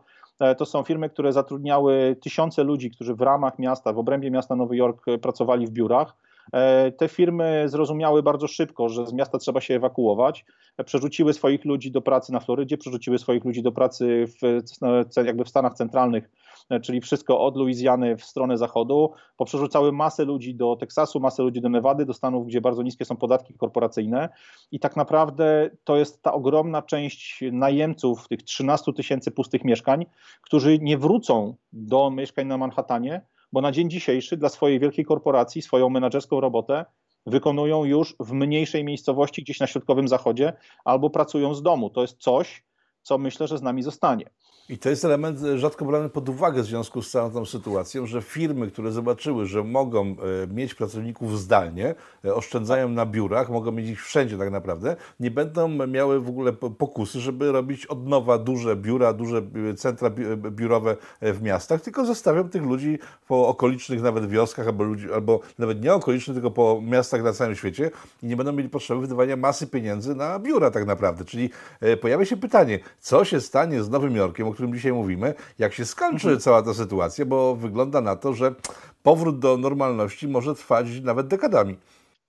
to 0.57 0.65
są 0.65 0.83
firmy, 0.83 1.09
które 1.09 1.33
zatrudniały 1.33 2.15
tysiące 2.21 2.63
ludzi, 2.63 2.91
którzy 2.91 3.15
w 3.15 3.21
ramach 3.21 3.59
miasta, 3.59 3.93
w 3.93 3.97
obrębie 3.97 4.31
miasta 4.31 4.55
Nowy 4.55 4.77
Jork 4.77 5.07
e, 5.07 5.17
pracowali 5.17 5.67
w 5.67 5.71
biurach. 5.71 6.15
E, 6.53 6.91
te 6.91 7.07
firmy 7.07 7.63
zrozumiały 7.69 8.23
bardzo 8.23 8.47
szybko, 8.47 8.89
że 8.89 9.07
z 9.07 9.13
miasta 9.13 9.37
trzeba 9.37 9.61
się 9.61 9.75
ewakuować. 9.75 10.45
Przerzuciły 10.85 11.33
swoich 11.33 11.65
ludzi 11.65 11.91
do 11.91 12.01
pracy 12.01 12.31
na 12.31 12.39
Florydzie, 12.39 12.77
przerzuciły 12.77 13.19
swoich 13.19 13.45
ludzi 13.45 13.63
do 13.63 13.71
pracy 13.71 14.25
w, 14.41 14.61
jakby 15.25 15.43
w 15.43 15.49
Stanach 15.49 15.73
Centralnych 15.73 16.29
czyli 16.83 17.01
wszystko 17.01 17.39
od 17.39 17.57
Luizjany 17.57 18.17
w 18.17 18.23
stronę 18.23 18.57
zachodu, 18.57 19.13
poprzerzucały 19.37 19.91
masę 19.91 20.25
ludzi 20.25 20.55
do 20.55 20.75
Teksasu, 20.75 21.19
masę 21.19 21.43
ludzi 21.43 21.61
do 21.61 21.69
Nevady, 21.69 22.05
do 22.05 22.13
Stanów, 22.13 22.47
gdzie 22.47 22.61
bardzo 22.61 22.83
niskie 22.83 23.05
są 23.05 23.15
podatki 23.15 23.53
korporacyjne 23.53 24.29
i 24.71 24.79
tak 24.79 24.95
naprawdę 24.95 25.69
to 25.83 25.97
jest 25.97 26.21
ta 26.21 26.33
ogromna 26.33 26.81
część 26.81 27.43
najemców 27.51 28.27
tych 28.27 28.43
13 28.43 28.93
tysięcy 28.93 29.31
pustych 29.31 29.63
mieszkań, 29.63 30.05
którzy 30.41 30.79
nie 30.79 30.97
wrócą 30.97 31.55
do 31.73 32.11
mieszkań 32.11 32.47
na 32.47 32.57
Manhattanie, 32.57 33.21
bo 33.51 33.61
na 33.61 33.71
dzień 33.71 33.89
dzisiejszy 33.89 34.37
dla 34.37 34.49
swojej 34.49 34.79
wielkiej 34.79 35.05
korporacji 35.05 35.61
swoją 35.61 35.89
menedżerską 35.89 36.39
robotę 36.39 36.85
wykonują 37.25 37.83
już 37.83 38.15
w 38.19 38.31
mniejszej 38.31 38.83
miejscowości 38.83 39.43
gdzieś 39.43 39.59
na 39.59 39.67
środkowym 39.67 40.07
zachodzie 40.07 40.53
albo 40.85 41.09
pracują 41.09 41.53
z 41.53 41.61
domu. 41.61 41.89
To 41.89 42.01
jest 42.01 42.17
coś, 42.17 42.63
co 43.03 43.17
myślę, 43.17 43.47
że 43.47 43.57
z 43.57 43.61
nami 43.61 43.83
zostanie. 43.83 44.29
I 44.69 44.77
to 44.77 44.89
jest 44.89 45.05
element 45.05 45.39
rzadko 45.55 45.85
brany 45.85 46.09
pod 46.09 46.29
uwagę 46.29 46.61
w 46.61 46.65
związku 46.65 47.01
z 47.01 47.11
całą 47.11 47.31
tą 47.31 47.45
sytuacją, 47.45 48.05
że 48.05 48.21
firmy, 48.21 48.67
które 48.71 48.91
zobaczyły, 48.91 49.45
że 49.45 49.63
mogą 49.63 50.01
e, 50.01 50.15
mieć 50.47 50.73
pracowników 50.73 51.39
zdalnie, 51.39 51.95
e, 52.25 52.35
oszczędzają 52.35 52.89
na 52.89 53.05
biurach, 53.05 53.49
mogą 53.49 53.71
mieć 53.71 53.89
ich 53.89 54.05
wszędzie 54.05 54.37
tak 54.37 54.51
naprawdę, 54.51 54.95
nie 55.19 55.31
będą 55.31 55.87
miały 55.87 56.19
w 56.19 56.29
ogóle 56.29 56.53
pokusy, 56.53 57.19
żeby 57.19 57.51
robić 57.51 57.85
od 57.85 58.07
nowa 58.07 58.37
duże 58.37 58.75
biura, 58.75 59.13
duże 59.13 59.41
centra 59.77 60.09
biurowe 60.35 60.97
w 61.21 61.41
miastach, 61.41 61.81
tylko 61.81 62.05
zostawią 62.05 62.49
tych 62.49 62.63
ludzi 62.63 62.99
po 63.27 63.47
okolicznych 63.47 64.01
nawet 64.01 64.29
wioskach, 64.29 64.67
albo, 64.67 64.83
ludzi, 64.83 65.13
albo 65.13 65.39
nawet 65.59 65.83
nie 65.83 65.93
okolicznych, 65.93 66.35
tylko 66.35 66.51
po 66.51 66.81
miastach 66.83 67.23
na 67.23 67.33
całym 67.33 67.55
świecie 67.55 67.91
i 68.23 68.27
nie 68.27 68.37
będą 68.37 68.51
mieli 68.51 68.69
potrzeby 68.69 69.01
wydawania 69.01 69.35
masy 69.35 69.67
pieniędzy 69.67 70.15
na 70.15 70.39
biura 70.39 70.71
tak 70.71 70.85
naprawdę. 70.85 71.25
Czyli 71.25 71.49
e, 71.81 71.97
pojawia 71.97 72.25
się 72.25 72.37
pytanie, 72.37 72.79
co 72.99 73.25
się 73.25 73.41
stanie 73.41 73.83
z 73.83 73.89
Nowym 73.89 74.15
Jorkiem, 74.15 74.47
o 74.47 74.53
którym 74.53 74.73
dzisiaj 74.73 74.93
mówimy, 74.93 75.33
jak 75.59 75.73
się 75.73 75.85
skończy 75.85 76.27
mhm. 76.27 76.39
cała 76.39 76.61
ta 76.61 76.73
sytuacja, 76.73 77.25
bo 77.25 77.55
wygląda 77.55 78.01
na 78.01 78.15
to, 78.15 78.33
że 78.33 78.55
powrót 79.03 79.39
do 79.39 79.57
normalności 79.57 80.27
może 80.27 80.55
trwać 80.55 80.87
nawet 81.01 81.27
dekadami. 81.27 81.77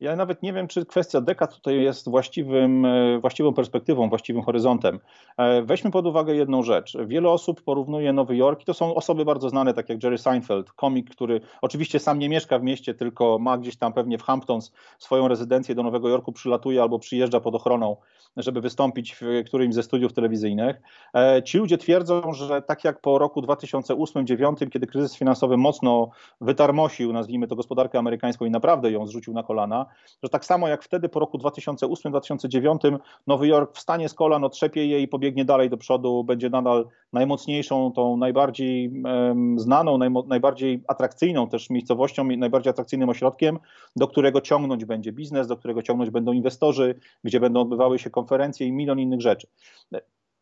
Ja 0.00 0.16
nawet 0.16 0.42
nie 0.42 0.52
wiem, 0.52 0.68
czy 0.68 0.86
kwestia 0.86 1.20
dekad 1.20 1.54
tutaj 1.54 1.82
jest 1.82 2.08
właściwym, 2.08 2.84
e, 2.84 3.18
właściwą 3.18 3.54
perspektywą, 3.54 4.08
właściwym 4.08 4.42
horyzontem. 4.42 5.00
E, 5.36 5.62
weźmy 5.62 5.90
pod 5.90 6.06
uwagę 6.06 6.34
jedną 6.34 6.62
rzecz. 6.62 6.96
Wiele 7.06 7.30
osób 7.30 7.62
porównuje 7.62 8.12
Nowy 8.12 8.36
Jork 8.36 8.62
i 8.62 8.64
to 8.64 8.74
są 8.74 8.94
osoby 8.94 9.24
bardzo 9.24 9.48
znane, 9.48 9.74
tak 9.74 9.88
jak 9.88 10.02
Jerry 10.02 10.18
Seinfeld, 10.18 10.72
komik, 10.72 11.10
który 11.10 11.40
oczywiście 11.62 11.98
sam 11.98 12.18
nie 12.18 12.28
mieszka 12.28 12.58
w 12.58 12.62
mieście, 12.62 12.94
tylko 12.94 13.38
ma 13.38 13.58
gdzieś 13.58 13.76
tam 13.76 13.92
pewnie 13.92 14.18
w 14.18 14.22
Hamptons 14.22 14.72
swoją 14.98 15.28
rezydencję 15.28 15.74
do 15.74 15.82
Nowego 15.82 16.08
Jorku, 16.08 16.32
przylatuje 16.32 16.82
albo 16.82 16.98
przyjeżdża 16.98 17.40
pod 17.40 17.54
ochroną, 17.54 17.96
żeby 18.36 18.60
wystąpić 18.60 19.16
w 19.20 19.42
którymś 19.46 19.74
ze 19.74 19.82
studiów 19.82 20.12
telewizyjnych. 20.12 20.82
E, 21.16 21.42
ci 21.42 21.58
ludzie 21.58 21.78
twierdzą, 21.78 22.32
że 22.32 22.62
tak 22.62 22.84
jak 22.84 23.00
po 23.00 23.18
roku 23.18 23.40
2008-2009, 23.40 24.68
kiedy 24.70 24.86
kryzys 24.86 25.16
finansowy 25.16 25.56
mocno 25.56 26.10
wytarmosił, 26.40 27.12
nazwijmy 27.12 27.46
to 27.46 27.56
gospodarkę 27.56 27.98
amerykańską 27.98 28.44
i 28.44 28.50
naprawdę 28.50 28.90
ją 28.90 29.06
zrzucił 29.06 29.34
na 29.34 29.42
kolana, 29.42 29.83
że 30.22 30.28
tak 30.28 30.44
samo 30.44 30.68
jak 30.68 30.82
wtedy 30.82 31.08
po 31.08 31.20
roku 31.20 31.38
2008-2009 31.38 32.98
Nowy 33.26 33.48
Jork 33.48 33.76
wstanie 33.76 34.08
z 34.08 34.14
kolan, 34.14 34.44
otrzepie 34.44 34.86
je 34.86 35.00
i 35.00 35.08
pobiegnie 35.08 35.44
dalej 35.44 35.70
do 35.70 35.76
przodu, 35.76 36.24
będzie 36.24 36.50
nadal 36.50 36.88
najmocniejszą, 37.12 37.92
tą 37.92 38.16
najbardziej 38.16 39.02
um, 39.04 39.60
znaną, 39.60 39.98
najbardziej 40.26 40.82
atrakcyjną 40.88 41.48
też 41.48 41.70
miejscowością, 41.70 42.24
najbardziej 42.24 42.70
atrakcyjnym 42.70 43.08
ośrodkiem, 43.08 43.58
do 43.96 44.08
którego 44.08 44.40
ciągnąć 44.40 44.84
będzie 44.84 45.12
biznes, 45.12 45.46
do 45.46 45.56
którego 45.56 45.82
ciągnąć 45.82 46.10
będą 46.10 46.32
inwestorzy, 46.32 46.94
gdzie 47.24 47.40
będą 47.40 47.60
odbywały 47.60 47.98
się 47.98 48.10
konferencje 48.10 48.66
i 48.66 48.72
milion 48.72 48.98
innych 48.98 49.20
rzeczy. 49.20 49.46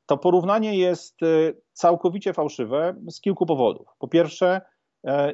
To 0.07 0.19
porównanie 0.19 0.79
jest 0.79 1.23
e, 1.23 1.27
całkowicie 1.73 2.33
fałszywe 2.33 2.95
z 3.11 3.21
kilku 3.21 3.47
powodów. 3.47 3.87
Po 3.99 4.09
pierwsze, 4.09 4.61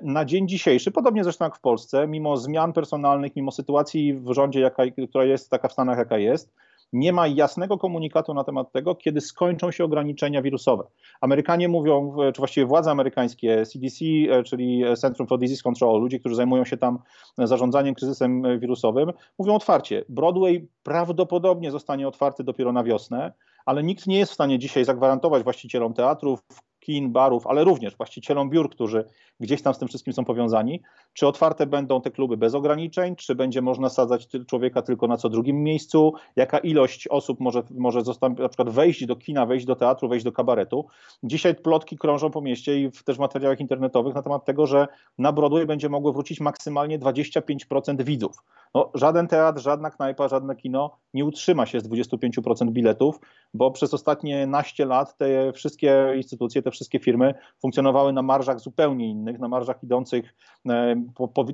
na 0.03 0.25
dzień 0.25 0.49
dzisiejszy, 0.49 0.91
podobnie 0.91 1.25
zresztą 1.25 1.45
jak 1.45 1.57
w 1.57 1.61
Polsce, 1.61 2.07
mimo 2.09 2.37
zmian 2.37 2.73
personalnych, 2.73 3.37
mimo 3.37 3.51
sytuacji 3.51 4.15
w 4.15 4.33
rządzie, 4.33 4.61
jaka, 4.61 4.83
która 5.11 5.25
jest 5.25 5.51
taka 5.51 5.69
w 5.69 5.73
Stanach, 5.73 5.99
jaka 5.99 6.19
jest, 6.19 6.55
nie 6.93 7.13
ma 7.13 7.27
jasnego 7.27 7.79
komunikatu 7.79 8.35
na 8.35 8.45
temat 8.45 8.73
tego, 8.73 8.95
kiedy 8.95 9.21
skończą 9.21 9.71
się 9.71 9.85
ograniczenia 9.85 10.43
wirusowe. 10.43 10.85
Amerykanie 11.21 11.69
mówią, 11.69 12.17
czy 12.35 12.39
właściwie 12.39 12.67
władze 12.67 12.91
amerykańskie, 12.91 13.67
CDC, 13.67 14.05
e, 14.05 14.43
czyli 14.43 14.85
Centrum 14.97 15.29
for 15.29 15.39
Disease 15.39 15.63
Control, 15.63 16.01
ludzie, 16.01 16.21
którzy 16.21 16.35
zajmują 16.35 16.65
się 16.65 16.77
tam 16.77 16.99
zarządzaniem 17.39 17.95
kryzysem 17.95 18.61
wirusowym, 18.61 19.13
mówią 19.39 19.55
otwarcie. 19.55 20.05
Broadway 20.09 20.69
prawdopodobnie 20.83 21.71
zostanie 21.71 22.09
otwarty 22.09 22.45
dopiero 22.45 22.73
na 22.73 22.85
wiosnę, 22.85 23.33
ale 23.67 23.83
nikt 23.83 24.07
nie 24.07 24.19
jest 24.19 24.33
w 24.33 24.35
stanie 24.35 24.59
dzisiaj 24.59 24.85
zagwarantować 24.85 25.43
właścicielom 25.43 25.95
teatrów, 25.95 26.41
kin, 26.89 27.13
barów, 27.13 27.47
ale 27.47 27.65
również 27.65 27.97
właścicielom 27.97 28.51
biur, 28.51 28.71
którzy 28.71 29.05
gdzieś 29.41 29.63
tam 29.63 29.75
z 29.75 29.79
tym 29.79 29.89
wszystkim 29.89 30.13
są 30.13 30.25
powiązani, 30.25 30.83
czy 31.13 31.27
otwarte 31.27 31.67
będą 31.67 32.01
te 32.01 32.11
kluby 32.11 32.37
bez 32.37 32.55
ograniczeń, 32.55 33.17
czy 33.17 33.35
będzie 33.35 33.63
można 33.63 33.89
sadzać 33.89 34.29
człowieka 34.47 34.83
tylko 34.83 35.07
na 35.07 35.17
co 35.17 35.29
drugim 35.29 35.63
miejscu, 35.63 36.13
jaka 36.37 36.59
ilość 36.59 37.09
osób 37.09 37.41
może, 37.41 37.63
może 37.71 38.03
zostać, 38.03 38.33
na 38.39 38.49
przykład 38.49 38.71
wejść 38.71 39.07
do 39.07 39.17
kina, 39.17 39.47
wejść 39.47 39.67
do 39.67 39.77
teatru, 39.77 40.09
wejść 40.09 40.25
do 40.25 40.33
kabaretu. 40.33 40.87
Dzisiaj 41.23 41.55
plotki 41.55 41.99
krążą 41.99 42.31
po 42.31 42.41
mieście 42.41 42.81
i 42.81 42.91
w 42.91 43.03
też 43.03 43.19
materiałach 43.19 43.61
internetowych 43.61 44.15
na 44.15 44.23
temat 44.23 44.45
tego, 44.45 44.67
że 44.67 44.89
na 45.19 45.33
Broadway 45.33 45.67
będzie 45.67 45.89
mogło 45.89 46.13
wrócić 46.13 46.41
maksymalnie 46.41 46.99
25% 46.99 48.05
widzów. 48.05 48.43
No, 48.75 48.91
żaden 48.95 49.29
teatr, 49.29 49.61
żadna 49.61 49.91
knajpa, 49.91 50.29
żadne 50.29 50.57
kino 50.57 50.97
nie 51.15 51.25
utrzyma 51.25 51.67
się 51.67 51.81
z 51.81 51.89
25% 51.89 52.71
biletów, 52.71 53.21
bo 53.55 53.71
przez 53.71 53.95
ostatnie 53.95 54.47
naście 54.47 54.87
lat 54.87 55.17
te 55.17 55.53
wszystkie 55.53 56.13
instytucje, 56.17 56.63
te 56.63 56.71
wszystkie 56.71 56.78
firmy 57.01 57.35
funkcjonowały 57.61 58.13
na 58.13 58.23
marżach 58.23 58.61
zupełnie 58.61 59.09
innych, 59.09 59.39
na 59.39 59.49
marżach 59.49 59.83
idących 59.83 60.35
e, 60.69 61.03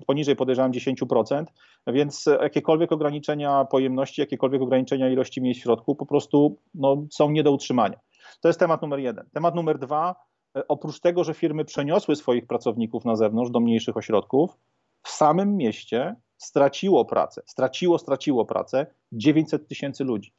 poniżej 0.06 0.36
podejrzewam 0.36 0.72
10%, 0.72 1.44
więc 1.86 2.26
jakiekolwiek 2.42 2.92
ograniczenia 2.92 3.64
pojemności, 3.64 4.20
jakiekolwiek 4.20 4.62
ograniczenia 4.62 5.10
ilości 5.10 5.42
miejsc 5.42 5.60
w 5.60 5.62
środku 5.62 5.96
po 5.96 6.06
prostu 6.06 6.58
no, 6.74 7.04
są 7.10 7.30
nie 7.30 7.42
do 7.42 7.52
utrzymania. 7.52 7.98
To 8.40 8.48
jest 8.48 8.60
temat 8.60 8.82
numer 8.82 9.00
jeden. 9.00 9.28
Temat 9.32 9.54
numer 9.54 9.78
dwa, 9.78 10.14
e, 10.56 10.68
oprócz 10.68 11.00
tego, 11.00 11.24
że 11.24 11.34
firmy 11.34 11.64
przeniosły 11.64 12.16
swoich 12.16 12.46
pracowników 12.46 13.04
na 13.04 13.16
zewnątrz 13.16 13.50
do 13.50 13.60
mniejszych 13.60 13.96
ośrodków, 13.96 14.56
w 15.02 15.08
samym 15.08 15.56
mieście 15.56 16.16
straciło 16.36 17.04
pracę, 17.04 17.42
straciło, 17.46 17.98
straciło 17.98 18.44
pracę 18.44 18.86
900 19.12 19.68
tysięcy 19.68 20.04
ludzi. 20.04 20.32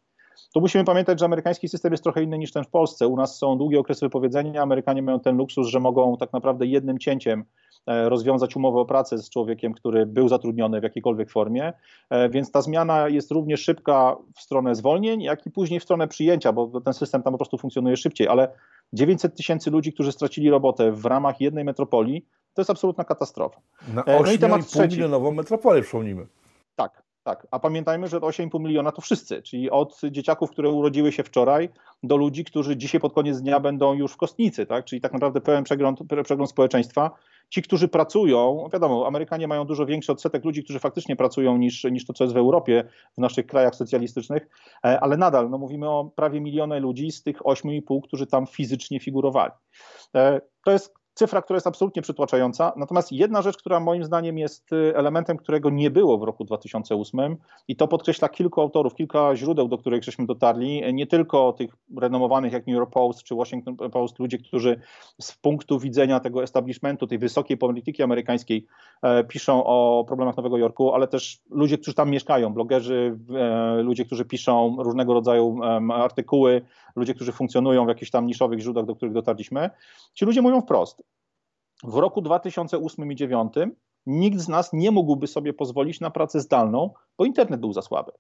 Tu 0.54 0.62
musimy 0.62 0.84
pamiętać, 0.84 1.20
że 1.20 1.26
amerykański 1.26 1.70
system 1.70 1.92
jest 1.92 2.04
trochę 2.04 2.24
inny 2.24 2.38
niż 2.38 2.52
ten 2.52 2.64
w 2.64 2.70
Polsce. 2.70 3.08
U 3.08 3.18
nas 3.18 3.38
są 3.38 3.58
długie 3.58 3.80
okresy 3.80 4.06
wypowiedzenia, 4.06 4.62
Amerykanie 4.62 5.02
mają 5.02 5.20
ten 5.20 5.38
luksus, 5.38 5.68
że 5.68 5.80
mogą 5.80 6.18
tak 6.18 6.34
naprawdę 6.34 6.66
jednym 6.66 7.00
cięciem 7.00 7.46
e, 7.88 8.10
rozwiązać 8.10 8.56
umowę 8.56 8.80
o 8.80 8.86
pracę 8.86 9.18
z 9.18 9.30
człowiekiem, 9.30 9.74
który 9.74 10.06
był 10.06 10.28
zatrudniony 10.28 10.80
w 10.80 10.84
jakiejkolwiek 10.84 11.32
formie, 11.32 11.74
e, 12.10 12.30
więc 12.30 12.52
ta 12.52 12.62
zmiana 12.62 13.08
jest 13.08 13.32
równie 13.32 13.58
szybka 13.58 14.18
w 14.36 14.42
stronę 14.42 14.76
zwolnień, 14.76 15.22
jak 15.22 15.46
i 15.46 15.52
później 15.52 15.80
w 15.80 15.84
stronę 15.84 16.08
przyjęcia, 16.08 16.54
bo 16.54 16.82
ten 16.82 16.94
system 16.94 17.24
tam 17.24 17.34
po 17.34 17.38
prostu 17.38 17.58
funkcjonuje 17.58 17.98
szybciej, 17.98 18.28
ale 18.28 18.48
900 18.94 19.36
tysięcy 19.36 19.72
ludzi, 19.72 19.94
którzy 19.94 20.12
stracili 20.12 20.50
robotę 20.50 20.92
w 20.92 21.06
ramach 21.06 21.42
jednej 21.42 21.64
metropolii, 21.64 22.26
to 22.54 22.62
jest 22.62 22.70
absolutna 22.70 23.04
katastrofa. 23.04 23.62
Na 23.94 24.02
8,5 24.02 24.20
e, 24.20 24.24
no 24.24 24.32
i 24.32 24.40
temat 24.40 24.68
trzeci. 24.68 24.96
milionową 24.96 25.32
metropolię 25.32 25.82
przypomnijmy. 25.82 26.28
Tak, 26.76 27.05
tak. 27.26 27.48
A 27.52 27.60
pamiętajmy, 27.60 28.08
że 28.08 28.18
8,5 28.18 28.60
miliona 28.60 28.92
to 28.92 29.02
wszyscy, 29.02 29.42
czyli 29.42 29.72
od 29.72 30.02
dzieciaków, 30.12 30.52
które 30.52 30.70
urodziły 30.70 31.12
się 31.12 31.24
wczoraj, 31.24 31.70
do 32.04 32.18
ludzi, 32.18 32.44
którzy 32.44 32.78
dzisiaj 32.78 33.02
pod 33.02 33.14
koniec 33.14 33.42
dnia 33.42 33.60
będą 33.60 33.94
już 33.94 34.12
w 34.14 34.18
kostnicy, 34.18 34.66
tak? 34.66 34.86
czyli 34.86 35.02
tak 35.02 35.14
naprawdę 35.14 35.42
pełen 35.42 35.64
przegląd, 35.64 36.00
przegląd 36.24 36.50
społeczeństwa. 36.50 37.12
Ci, 37.50 37.62
którzy 37.62 37.88
pracują, 37.88 38.70
wiadomo, 38.74 39.08
Amerykanie 39.08 39.48
mają 39.48 39.66
dużo 39.66 39.86
większy 39.86 40.12
odsetek 40.12 40.46
ludzi, 40.46 40.64
którzy 40.64 40.80
faktycznie 40.80 41.16
pracują 41.16 41.58
niż, 41.58 41.84
niż 41.84 42.06
to, 42.06 42.14
co 42.14 42.24
jest 42.24 42.34
w 42.34 42.38
Europie, 42.38 42.84
w 43.18 43.22
naszych 43.22 43.48
krajach 43.48 43.76
socjalistycznych, 43.76 44.48
e, 44.86 45.00
ale 45.00 45.18
nadal 45.18 45.50
no, 45.50 45.58
mówimy 45.58 45.90
o 45.90 46.12
prawie 46.16 46.42
milionie 46.42 46.80
ludzi 46.80 47.12
z 47.12 47.24
tych 47.24 47.38
8,5, 47.38 48.02
którzy 48.04 48.28
tam 48.28 48.48
fizycznie 48.48 49.00
figurowali. 49.00 49.52
E, 50.16 50.42
to 50.66 50.72
jest 50.72 51.05
cyfra, 51.16 51.42
która 51.42 51.58
jest 51.58 51.68
absolutnie 51.68 52.02
przytłaczająca. 52.02 52.74
Natomiast 52.76 53.12
jedna 53.12 53.42
rzecz, 53.42 53.58
która 53.58 53.80
moim 53.80 54.04
zdaniem 54.04 54.38
jest 54.38 54.74
y, 54.74 54.94
elementem, 54.96 55.38
którego 55.38 55.70
nie 55.70 55.92
było 55.92 56.18
w 56.18 56.24
roku 56.24 56.44
2008 56.44 57.38
i 57.68 57.76
to 57.76 57.88
podkreśla 57.88 58.30
kilku 58.30 58.62
autorów, 58.62 58.96
kilka 58.96 59.36
źródeł, 59.36 59.68
do 59.68 59.78
których 59.78 60.04
żeśmy 60.04 60.26
dotarli, 60.26 60.94
nie 60.94 61.08
tylko 61.08 61.54
tych 61.54 61.76
renomowanych 61.98 62.54
jak 62.54 62.68
New 62.68 62.76
York 62.76 62.92
Post 62.92 63.24
czy 63.24 63.36
Washington 63.36 63.76
Post, 63.76 64.20
ludzie, 64.20 64.38
którzy 64.38 64.80
z 65.22 65.32
punktu 65.38 65.80
widzenia 65.80 66.20
tego 66.20 66.44
establishmentu, 66.44 67.08
tej 67.08 67.18
wysokiej 67.18 67.58
polityki 67.58 68.04
amerykańskiej 68.04 68.66
e, 69.02 69.24
piszą 69.24 69.64
o 69.66 70.06
problemach 70.08 70.38
Nowego 70.38 70.58
Jorku, 70.58 70.94
ale 70.94 71.08
też 71.08 71.42
ludzie, 71.50 71.78
którzy 71.78 71.94
tam 71.94 72.10
mieszkają, 72.10 72.54
blogerzy, 72.54 73.20
e, 73.36 73.82
ludzie, 73.82 74.06
którzy 74.06 74.26
piszą 74.26 74.76
różnego 74.80 75.14
rodzaju 75.14 75.60
artykuły, 75.94 76.62
ludzie, 76.96 77.14
którzy 77.14 77.32
funkcjonują 77.32 77.86
w 77.86 77.88
jakichś 77.88 78.12
tam 78.12 78.26
niszowych 78.26 78.60
źródłach, 78.60 78.86
do 78.86 78.96
których 78.96 79.14
dotarliśmy. 79.14 79.70
Ci 80.14 80.26
ludzie 80.26 80.42
mówią 80.42 80.62
wprost, 80.62 81.04
w 81.84 81.98
roku 81.98 82.22
2008 82.22 83.12
i 83.12 83.16
2009 83.16 83.54
nikt 84.06 84.40
z 84.40 84.48
nas 84.48 84.74
nie 84.74 84.92
mógłby 84.92 85.28
sobie 85.28 85.54
pozwolić 85.54 86.00
na 86.00 86.10
pracę 86.10 86.40
zdalną, 86.40 86.94
bo 87.18 87.26
internet 87.26 87.60
był 87.60 87.74
za 87.74 87.82
słaby. 87.82 88.12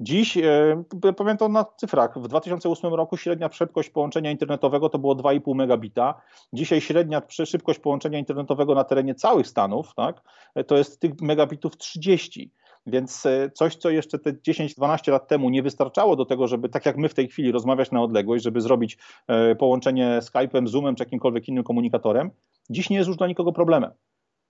Dziś, 0.00 0.36
e, 0.36 0.84
powiem 1.16 1.36
to 1.36 1.48
na 1.48 1.64
cyfrach, 1.76 2.18
w 2.18 2.28
2008 2.28 2.94
roku 2.94 3.16
średnia 3.16 3.52
szybkość 3.52 3.90
połączenia 3.90 4.30
internetowego 4.30 4.88
to 4.88 4.98
było 4.98 5.14
2,5 5.14 5.54
megabita. 5.54 6.20
Dzisiaj 6.52 6.80
średnia 6.80 7.22
szybkość 7.28 7.78
połączenia 7.78 8.18
internetowego 8.18 8.74
na 8.74 8.84
terenie 8.84 9.14
całych 9.14 9.46
Stanów 9.46 9.94
tak, 9.94 10.22
to 10.66 10.76
jest 10.76 11.00
tych 11.00 11.20
megabitów 11.20 11.76
30. 11.76 12.52
Więc 12.86 13.26
e, 13.26 13.50
coś, 13.54 13.76
co 13.76 13.90
jeszcze 13.90 14.18
te 14.18 14.32
10-12 14.32 15.12
lat 15.12 15.28
temu 15.28 15.50
nie 15.50 15.62
wystarczało 15.62 16.16
do 16.16 16.24
tego, 16.24 16.46
żeby 16.46 16.68
tak 16.68 16.86
jak 16.86 16.96
my 16.96 17.08
w 17.08 17.14
tej 17.14 17.28
chwili 17.28 17.52
rozmawiać 17.52 17.90
na 17.90 18.02
odległość, 18.02 18.44
żeby 18.44 18.60
zrobić 18.60 18.98
e, 19.28 19.54
połączenie 19.54 20.18
Skype'em, 20.22 20.66
Zoomem 20.66 20.94
czy 20.94 21.02
jakimkolwiek 21.02 21.48
innym 21.48 21.64
komunikatorem, 21.64 22.30
dziś 22.70 22.90
nie 22.90 22.96
jest 22.96 23.08
już 23.08 23.16
dla 23.16 23.26
nikogo 23.26 23.52
problemem. 23.52 23.90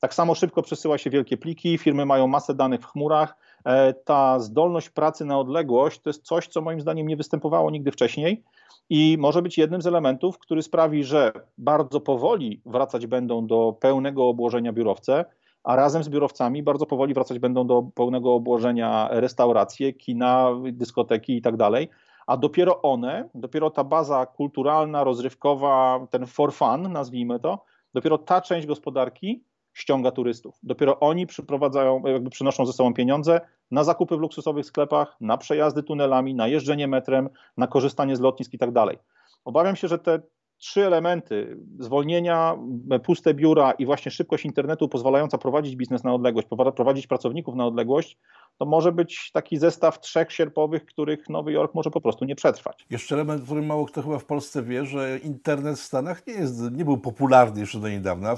Tak 0.01 0.15
samo 0.15 0.35
szybko 0.35 0.63
przesyła 0.63 0.99
się 0.99 1.11
wielkie 1.11 1.37
pliki, 1.37 1.79
firmy 1.79 2.07
mają 2.07 2.27
masę 2.27 2.55
danych 2.55 2.81
w 2.81 2.87
chmurach. 2.87 3.37
E, 3.65 3.95
ta 3.95 4.41
zdolność 4.41 4.91
pracy 4.91 5.25
na 5.25 5.39
odległość 5.39 6.01
to 6.01 6.11
jest 6.11 6.23
coś, 6.23 6.49
co 6.49 6.61
moim 6.61 6.81
zdaniem 6.81 7.09
nie 7.09 7.17
występowało 7.17 7.71
nigdy 7.71 7.93
wcześniej 7.93 8.45
i 8.91 9.17
może 9.21 9.43
być 9.43 9.59
jednym 9.59 9.83
z 9.83 9.87
elementów, 9.87 10.39
który 10.39 10.63
sprawi, 10.63 11.05
że 11.05 11.33
bardzo 11.59 12.01
powoli 12.01 12.61
wracać 12.67 13.07
będą 13.07 13.47
do 13.47 13.77
pełnego 13.81 14.29
obłożenia 14.29 14.73
biurowce, 14.73 15.25
a 15.65 15.77
razem 15.77 16.05
z 16.05 16.09
biurowcami 16.09 16.63
bardzo 16.63 16.87
powoli 16.87 17.15
wracać 17.15 17.39
będą 17.39 17.67
do 17.67 17.83
pełnego 17.95 18.35
obłożenia 18.35 19.09
restauracje, 19.11 19.93
kina, 19.93 20.51
dyskoteki 20.73 21.37
i 21.37 21.43
tak 21.43 21.57
dalej. 21.57 21.89
A 22.27 22.37
dopiero 22.37 22.83
one, 22.83 23.29
dopiero 23.35 23.71
ta 23.71 23.85
baza 23.85 24.27
kulturalna, 24.27 25.05
rozrywkowa, 25.05 26.07
ten 26.11 26.27
for 26.27 26.53
fun, 26.53 26.93
nazwijmy 26.93 27.41
to, 27.41 27.65
dopiero 27.95 28.19
ta 28.19 28.41
część 28.41 28.67
gospodarki 28.67 29.45
ściąga 29.73 30.11
turystów. 30.11 30.59
Dopiero 30.63 31.01
oni 31.01 31.27
przyprowadzają, 31.27 32.03
jakby 32.07 32.31
przynoszą 32.31 32.67
ze 32.67 32.73
sobą 32.73 32.95
pieniądze 32.95 33.41
na 33.71 33.85
zakupy 33.85 34.17
w 34.17 34.21
luksusowych 34.21 34.67
sklepach, 34.67 35.17
na 35.21 35.37
przejazdy 35.37 35.83
tunelami, 35.83 36.35
na 36.35 36.49
jeżdżenie 36.49 36.89
metrem, 36.89 37.29
na 37.57 37.67
korzystanie 37.67 38.17
z 38.17 38.21
lotnisk 38.21 38.55
i 38.55 38.59
tak 38.59 38.73
dalej. 38.73 38.99
Obawiam 39.45 39.77
się, 39.77 39.89
że 39.89 39.99
te 39.99 40.21
trzy 40.59 40.87
elementy 40.87 41.57
zwolnienia, 41.79 42.57
puste 43.05 43.35
biura 43.35 43.73
i 43.73 43.87
właśnie 43.87 44.11
szybkość 44.11 44.45
internetu 44.45 44.89
pozwalająca 44.89 45.39
prowadzić 45.39 45.77
biznes 45.77 46.05
na 46.05 46.15
odległość, 46.15 46.49
prowadzić 46.77 47.07
pracowników 47.07 47.55
na 47.55 47.67
odległość, 47.67 48.19
to 48.59 48.67
może 48.67 48.93
być 48.93 49.31
taki 49.33 49.59
zestaw 49.59 50.01
trzech 50.01 50.33
sierpowych, 50.33 50.87
których 50.87 51.29
Nowy 51.29 51.53
Jork 51.53 51.75
może 51.75 51.91
po 51.91 52.01
prostu 52.01 52.25
nie 52.25 52.35
przetrwać. 52.35 52.87
Jeszcze 52.91 53.15
element, 53.15 53.45
który 53.45 53.63
mało 53.63 53.87
kto 53.87 54.03
chyba 54.03 54.19
w 54.19 54.25
Polsce 54.25 54.63
wie, 54.63 54.87
że 54.87 55.19
internet 55.19 55.79
w 55.79 55.83
Stanach 55.83 56.27
nie, 56.27 56.33
jest, 56.33 56.73
nie 56.73 56.85
był 56.85 56.99
popularny 56.99 57.61
jeszcze 57.61 57.79
do 57.79 57.89
niedawna. 57.89 58.33
E, 58.33 58.37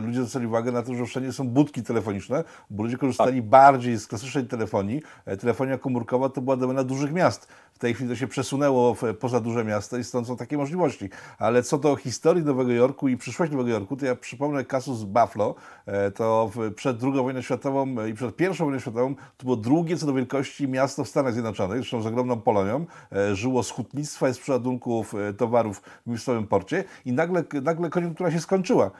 ludzie 0.00 0.18
zwracali 0.18 0.46
uwagę 0.46 0.72
na 0.72 0.82
to, 0.82 0.94
że 0.94 1.04
wszędzie 1.04 1.32
są 1.32 1.48
budki 1.48 1.82
telefoniczne, 1.82 2.44
bo 2.70 2.82
ludzie 2.82 2.96
korzystali 2.96 3.40
tak. 3.40 3.48
bardziej 3.48 3.98
z 3.98 4.06
klasycznej 4.06 4.46
telefonii. 4.46 5.02
E, 5.26 5.36
telefonia 5.36 5.78
komórkowa 5.78 6.28
to 6.28 6.40
była 6.40 6.56
domena 6.56 6.84
dużych 6.84 7.12
miast. 7.12 7.48
W 7.78 7.80
tej 7.80 7.94
chwili 7.94 8.10
to 8.10 8.16
się 8.16 8.26
przesunęło 8.26 8.96
poza 9.20 9.40
duże 9.40 9.64
miasta 9.64 9.98
i 9.98 10.04
stąd 10.04 10.26
są 10.26 10.36
takie 10.36 10.56
możliwości. 10.56 11.10
Ale 11.38 11.62
co 11.62 11.78
do 11.78 11.96
historii 11.96 12.44
Nowego 12.44 12.72
Jorku 12.72 13.08
i 13.08 13.16
przyszłości 13.16 13.56
Nowego 13.56 13.70
Jorku, 13.70 13.96
to 13.96 14.06
ja 14.06 14.14
przypomnę 14.14 14.64
kasus 14.64 15.02
Buffalo. 15.02 15.54
E, 15.86 16.10
to 16.10 16.50
przed 16.76 17.02
II 17.02 17.12
wojną 17.12 17.42
światową 17.42 18.06
i 18.06 18.14
przed 18.14 18.40
I 18.40 18.48
wojną 18.48 18.78
światową 18.78 19.14
to 19.14 19.44
było 19.44 19.56
drugie 19.56 19.96
co 19.96 20.06
do 20.06 20.12
wielkości 20.12 20.68
miasto 20.68 21.04
w 21.04 21.08
Stanach 21.08 21.32
Zjednoczonych, 21.32 21.78
zresztą 21.78 22.02
z 22.02 22.06
ogromną 22.06 22.40
Polonią. 22.40 22.86
E, 23.12 23.36
żyło 23.36 23.62
z 23.62 23.70
hutnictwa 23.70 24.28
i 24.28 24.34
z 24.34 24.38
przeładunków 24.38 25.14
e, 25.14 25.32
towarów 25.32 25.82
w 26.06 26.10
miejscowym 26.10 26.46
porcie 26.46 26.84
i 27.04 27.12
nagle, 27.12 27.44
nagle 27.62 27.90
koniunktura 27.90 28.30
się 28.30 28.40
skończyła. 28.40 28.90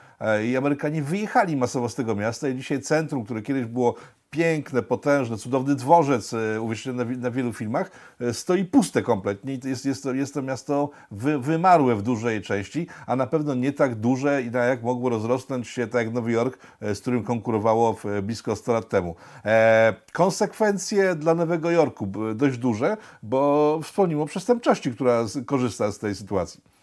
I 0.44 0.56
Amerykanie 0.56 1.02
wyjechali 1.02 1.56
masowo 1.56 1.88
z 1.88 1.94
tego 1.94 2.14
miasta 2.14 2.48
i 2.48 2.56
dzisiaj 2.56 2.80
centrum, 2.80 3.24
które 3.24 3.42
kiedyś 3.42 3.64
było 3.64 3.94
piękne, 4.30 4.82
potężne, 4.82 5.36
cudowny 5.36 5.74
dworzec 5.74 6.34
e, 6.34 6.60
uwieczniony 6.60 7.04
na, 7.04 7.16
na, 7.16 7.30
wielu 7.30 7.52
filmach, 7.52 7.90
e, 8.20 8.34
stoi 8.34 8.64
puste 8.64 9.02
kompletnie 9.02 9.54
i 9.54 9.60
jest, 9.64 9.86
jest, 9.86 10.02
to, 10.02 10.12
jest 10.12 10.34
to 10.34 10.42
miasto 10.42 10.90
wy, 11.10 11.38
wymarłe 11.38 11.96
w 11.96 12.02
dużej 12.02 12.42
części, 12.42 12.86
a 13.06 13.16
na 13.16 13.26
pewno 13.26 13.54
nie 13.54 13.72
tak 13.72 13.94
duże 13.94 14.42
jak 14.68 14.82
mogło 14.82 15.10
rozrosnąć 15.10 15.68
się 15.68 15.86
tak 15.86 16.04
jak 16.04 16.14
Nowy 16.14 16.32
Jork, 16.32 16.58
e, 16.80 16.94
z 16.94 17.00
którym 17.00 17.24
konkurowało 17.24 17.96
blisko 18.22 18.56
100 18.56 18.72
lat 18.72 18.88
temu. 18.88 19.16
E, 19.44 19.94
konsekwencje 20.12 21.14
dla 21.14 21.34
Nowego 21.34 21.70
Jorku 21.70 22.08
dość 22.34 22.58
duże, 22.58 22.96
bo 23.22 23.80
wspomniło 23.82 24.22
o 24.22 24.26
przestępczości, 24.26 24.92
która 24.92 25.24
korzysta 25.46 25.92
z 25.92 25.98
tej 25.98 26.14
sytuacji. 26.14 26.77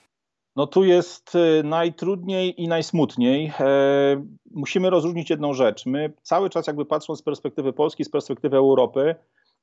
No 0.56 0.68
tu 0.68 0.84
jest 0.84 1.36
y, 1.36 1.64
najtrudniej 1.64 2.62
i 2.62 2.68
najsmutniej. 2.68 3.52
E, 3.60 4.26
musimy 4.52 4.90
rozróżnić 4.90 5.30
jedną 5.30 5.54
rzecz. 5.54 5.86
My 5.86 6.14
cały 6.22 6.50
czas 6.50 6.68
jakby 6.68 6.86
patrząc 6.86 7.20
z 7.20 7.22
perspektywy 7.22 7.74
Polski, 7.74 8.06
z 8.06 8.10
perspektywy 8.10 8.58
Europy, 8.58 9.16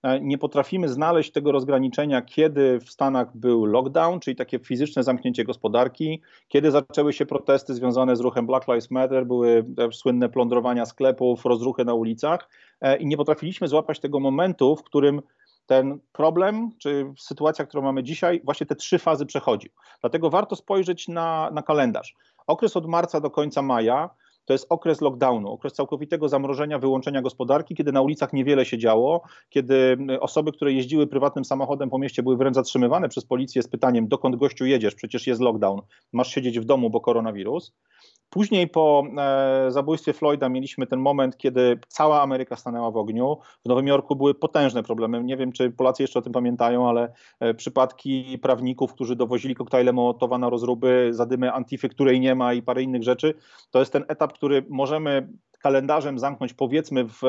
e, 0.02 0.20
nie 0.20 0.38
potrafimy 0.38 0.88
znaleźć 0.88 1.32
tego 1.32 1.52
rozgraniczenia, 1.52 2.22
kiedy 2.22 2.80
w 2.80 2.90
Stanach 2.90 3.36
był 3.36 3.64
lockdown, 3.64 4.20
czyli 4.20 4.36
takie 4.36 4.58
fizyczne 4.58 5.02
zamknięcie 5.02 5.44
gospodarki, 5.44 6.20
kiedy 6.48 6.70
zaczęły 6.70 7.12
się 7.12 7.26
protesty 7.26 7.74
związane 7.74 8.16
z 8.16 8.20
ruchem 8.20 8.46
Black 8.46 8.68
Lives 8.68 8.90
Matter, 8.90 9.26
były 9.26 9.64
słynne 9.92 10.28
plądrowania 10.28 10.86
sklepów, 10.86 11.44
rozruchy 11.44 11.84
na 11.84 11.94
ulicach 11.94 12.48
e, 12.80 12.96
i 12.96 13.06
nie 13.06 13.16
potrafiliśmy 13.16 13.68
złapać 13.68 14.00
tego 14.00 14.20
momentu, 14.20 14.76
w 14.76 14.82
którym 14.82 15.22
ten 15.66 15.98
problem, 16.12 16.70
czy 16.78 17.12
sytuacja, 17.18 17.66
którą 17.66 17.82
mamy 17.82 18.02
dzisiaj, 18.02 18.40
właśnie 18.44 18.66
te 18.66 18.76
trzy 18.76 18.98
fazy 18.98 19.26
przechodzi. 19.26 19.70
Dlatego 20.00 20.30
warto 20.30 20.56
spojrzeć 20.56 21.08
na, 21.08 21.50
na 21.52 21.62
kalendarz. 21.62 22.14
Okres 22.46 22.76
od 22.76 22.86
marca 22.86 23.20
do 23.20 23.30
końca 23.30 23.62
maja 23.62 24.10
to 24.44 24.52
jest 24.52 24.66
okres 24.68 25.00
lockdownu, 25.00 25.52
okres 25.52 25.72
całkowitego 25.72 26.28
zamrożenia, 26.28 26.78
wyłączenia 26.78 27.22
gospodarki, 27.22 27.74
kiedy 27.74 27.92
na 27.92 28.00
ulicach 28.00 28.32
niewiele 28.32 28.64
się 28.64 28.78
działo, 28.78 29.22
kiedy 29.48 29.96
osoby, 30.20 30.52
które 30.52 30.72
jeździły 30.72 31.06
prywatnym 31.06 31.44
samochodem 31.44 31.90
po 31.90 31.98
mieście, 31.98 32.22
były 32.22 32.36
wręcz 32.36 32.54
zatrzymywane 32.54 33.08
przez 33.08 33.24
policję 33.24 33.62
z 33.62 33.68
pytaniem, 33.68 34.08
dokąd 34.08 34.36
gościu 34.36 34.66
jedziesz, 34.66 34.94
przecież 34.94 35.26
jest 35.26 35.40
lockdown, 35.40 35.80
masz 36.12 36.34
siedzieć 36.34 36.60
w 36.60 36.64
domu, 36.64 36.90
bo 36.90 37.00
koronawirus. 37.00 37.72
Później 38.30 38.68
po 38.68 39.04
e, 39.18 39.70
zabójstwie 39.70 40.12
Floyda 40.12 40.48
mieliśmy 40.48 40.86
ten 40.86 41.00
moment, 41.00 41.36
kiedy 41.36 41.78
cała 41.88 42.22
Ameryka 42.22 42.56
stanęła 42.56 42.90
w 42.90 42.96
ogniu. 42.96 43.38
W 43.64 43.68
Nowym 43.68 43.86
Jorku 43.86 44.16
były 44.16 44.34
potężne 44.34 44.82
problemy. 44.82 45.24
Nie 45.24 45.36
wiem, 45.36 45.52
czy 45.52 45.70
Polacy 45.70 46.02
jeszcze 46.02 46.18
o 46.18 46.22
tym 46.22 46.32
pamiętają, 46.32 46.88
ale 46.88 47.12
e, 47.40 47.54
przypadki 47.54 48.38
prawników, 48.42 48.94
którzy 48.94 49.16
dowozili 49.16 49.54
koktajle 49.54 49.92
Mołotowa 49.92 50.38
na 50.38 50.50
rozruby, 50.50 51.08
zadymy 51.10 51.52
Antify, 51.52 51.88
której 51.88 52.20
nie 52.20 52.34
ma 52.34 52.54
i 52.54 52.62
parę 52.62 52.82
innych 52.82 53.02
rzeczy, 53.02 53.34
to 53.70 53.78
jest 53.78 53.92
ten 53.92 54.04
etap, 54.08 54.32
który 54.32 54.66
możemy 54.68 55.28
kalendarzem 55.58 56.18
zamknąć 56.18 56.54
powiedzmy 56.54 57.04
w, 57.04 57.20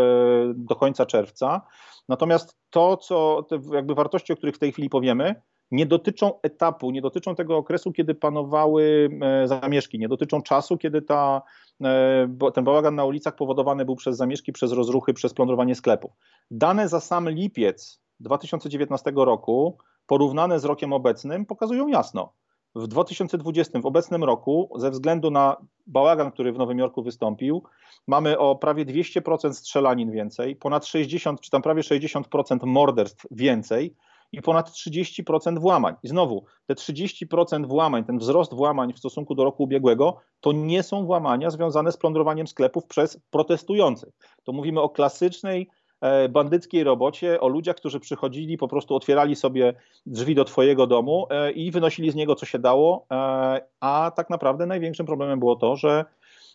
do 0.56 0.76
końca 0.76 1.06
czerwca. 1.06 1.62
Natomiast 2.10 2.58
to, 2.70 2.98
co 2.98 3.46
te 3.50 3.60
jakby 3.74 3.96
wartości, 3.96 4.34
o 4.34 4.36
których 4.36 4.56
w 4.56 4.60
tej 4.60 4.72
chwili 4.72 4.90
powiemy, 4.90 5.42
nie 5.71 5.86
dotyczą 5.86 6.41
etapu, 6.41 6.91
nie 6.91 7.02
dotyczą 7.02 7.36
tego 7.36 7.58
okresu, 7.58 7.91
kiedy 7.91 8.15
panowały 8.15 9.10
e, 9.21 9.47
zamieszki, 9.47 9.99
nie 9.99 10.08
dotyczą 10.08 10.41
czasu, 10.41 10.78
kiedy 10.78 11.02
ta, 11.02 11.41
e, 11.84 12.52
ten 12.54 12.63
bałagan 12.63 12.95
na 12.95 13.06
ulicach 13.06 13.36
powodowany 13.36 13.86
był 13.86 13.95
przez 13.95 14.17
zamieszki, 14.17 14.54
przez 14.54 14.71
rozruchy, 14.71 15.13
przez 15.13 15.34
plądrowanie 15.34 15.76
sklepów. 15.76 16.12
Dane 16.52 16.89
za 16.89 16.99
sam 16.99 17.30
lipiec 17.30 18.02
2019 18.19 19.12
roku, 19.15 19.78
porównane 20.08 20.60
z 20.60 20.65
rokiem 20.65 20.93
obecnym, 20.93 21.45
pokazują 21.45 21.88
jasno. 21.88 22.34
W 22.76 22.88
2020, 22.88 23.82
w 23.82 23.86
obecnym 23.86 24.23
roku, 24.23 24.69
ze 24.76 24.91
względu 24.91 25.32
na 25.32 25.58
bałagan, 25.88 26.32
który 26.32 26.54
w 26.54 26.58
Nowym 26.58 26.80
Jorku 26.80 27.04
wystąpił, 27.04 27.63
mamy 28.08 28.38
o 28.38 28.56
prawie 28.56 28.86
200% 28.86 29.54
strzelanin 29.54 30.12
więcej, 30.12 30.56
ponad 30.56 30.86
60 30.86 31.41
czy 31.41 31.52
tam 31.52 31.62
prawie 31.62 31.82
60% 31.82 32.65
morderstw 32.65 33.28
więcej, 33.32 33.95
i 34.34 34.41
ponad 34.41 34.69
30% 34.69 35.60
włamań. 35.60 35.96
I 36.04 36.08
znowu, 36.08 36.46
te 36.65 36.74
30% 36.74 37.67
włamań, 37.67 38.04
ten 38.04 38.17
wzrost 38.17 38.54
włamań 38.54 38.93
w 38.93 39.00
stosunku 39.00 39.36
do 39.36 39.43
roku 39.43 39.63
ubiegłego, 39.63 40.17
to 40.39 40.52
nie 40.52 40.84
są 40.84 41.06
włamania 41.06 41.50
związane 41.50 41.91
z 41.91 41.98
plądrowaniem 41.98 42.48
sklepów 42.48 42.86
przez 42.86 43.19
protestujących. 43.30 44.13
To 44.43 44.52
mówimy 44.54 44.82
o 44.82 44.89
klasycznej 44.89 45.69
e, 46.02 46.30
bandyckiej 46.30 46.84
robocie, 46.84 47.41
o 47.41 47.48
ludziach, 47.48 47.76
którzy 47.76 48.00
przychodzili, 48.00 48.58
po 48.58 48.67
prostu 48.67 48.96
otwierali 48.96 49.36
sobie 49.36 49.74
drzwi 50.06 50.36
do 50.36 50.46
Twojego 50.46 50.88
domu 50.88 51.28
e, 51.30 51.52
i 51.52 51.72
wynosili 51.72 52.12
z 52.12 52.15
niego 52.15 52.36
co 52.36 52.46
się 52.46 52.60
dało, 52.60 53.06
e, 53.12 53.62
a 53.80 54.12
tak 54.15 54.30
naprawdę 54.30 54.65
największym 54.65 55.06
problemem 55.06 55.39
było 55.39 55.56
to, 55.56 55.76
że 55.76 56.06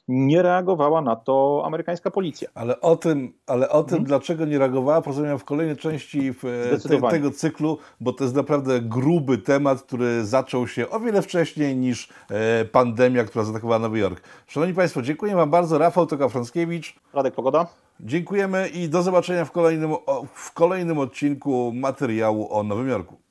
nie 0.08 0.42
reagowała 0.42 1.00
na 1.00 1.16
to 1.16 1.62
amerykańska 1.66 2.10
policja. 2.10 2.48
Ale 2.54 2.80
o 2.80 2.96
tym, 2.96 3.32
ale 3.46 3.68
o 3.68 3.82
tym 3.82 3.98
mhm. 3.98 4.04
dlaczego 4.04 4.44
nie 4.44 4.58
reagowała, 4.58 5.02
porozmawiam 5.02 5.38
w 5.38 5.44
kolejnej 5.44 5.76
części 5.76 6.32
w 6.32 6.44
e, 6.44 6.88
te, 6.88 7.10
tego 7.10 7.30
cyklu, 7.30 7.78
bo 8.00 8.12
to 8.12 8.24
jest 8.24 8.36
naprawdę 8.36 8.80
gruby 8.80 9.38
temat, 9.38 9.82
który 9.82 10.24
zaczął 10.24 10.68
się 10.68 10.90
o 10.90 11.00
wiele 11.00 11.22
wcześniej 11.22 11.76
niż 11.76 12.08
e, 12.30 12.64
pandemia, 12.64 13.24
która 13.24 13.44
zaatakowała 13.44 13.78
Nowy 13.78 13.98
Jork. 13.98 14.22
Szanowni 14.46 14.74
Państwo, 14.74 15.02
dziękuję 15.02 15.34
Wam 15.34 15.50
bardzo. 15.50 15.78
Rafał 15.78 16.06
Toka-Frąckiewicz. 16.06 16.94
Radek 17.12 17.34
Pogoda. 17.34 17.66
Dziękujemy 18.00 18.68
i 18.68 18.88
do 18.88 19.02
zobaczenia 19.02 19.44
w 19.44 19.50
kolejnym, 19.50 19.90
w 20.34 20.52
kolejnym 20.52 20.98
odcinku 20.98 21.72
materiału 21.74 22.52
o 22.52 22.62
Nowym 22.62 22.88
Jorku. 22.88 23.27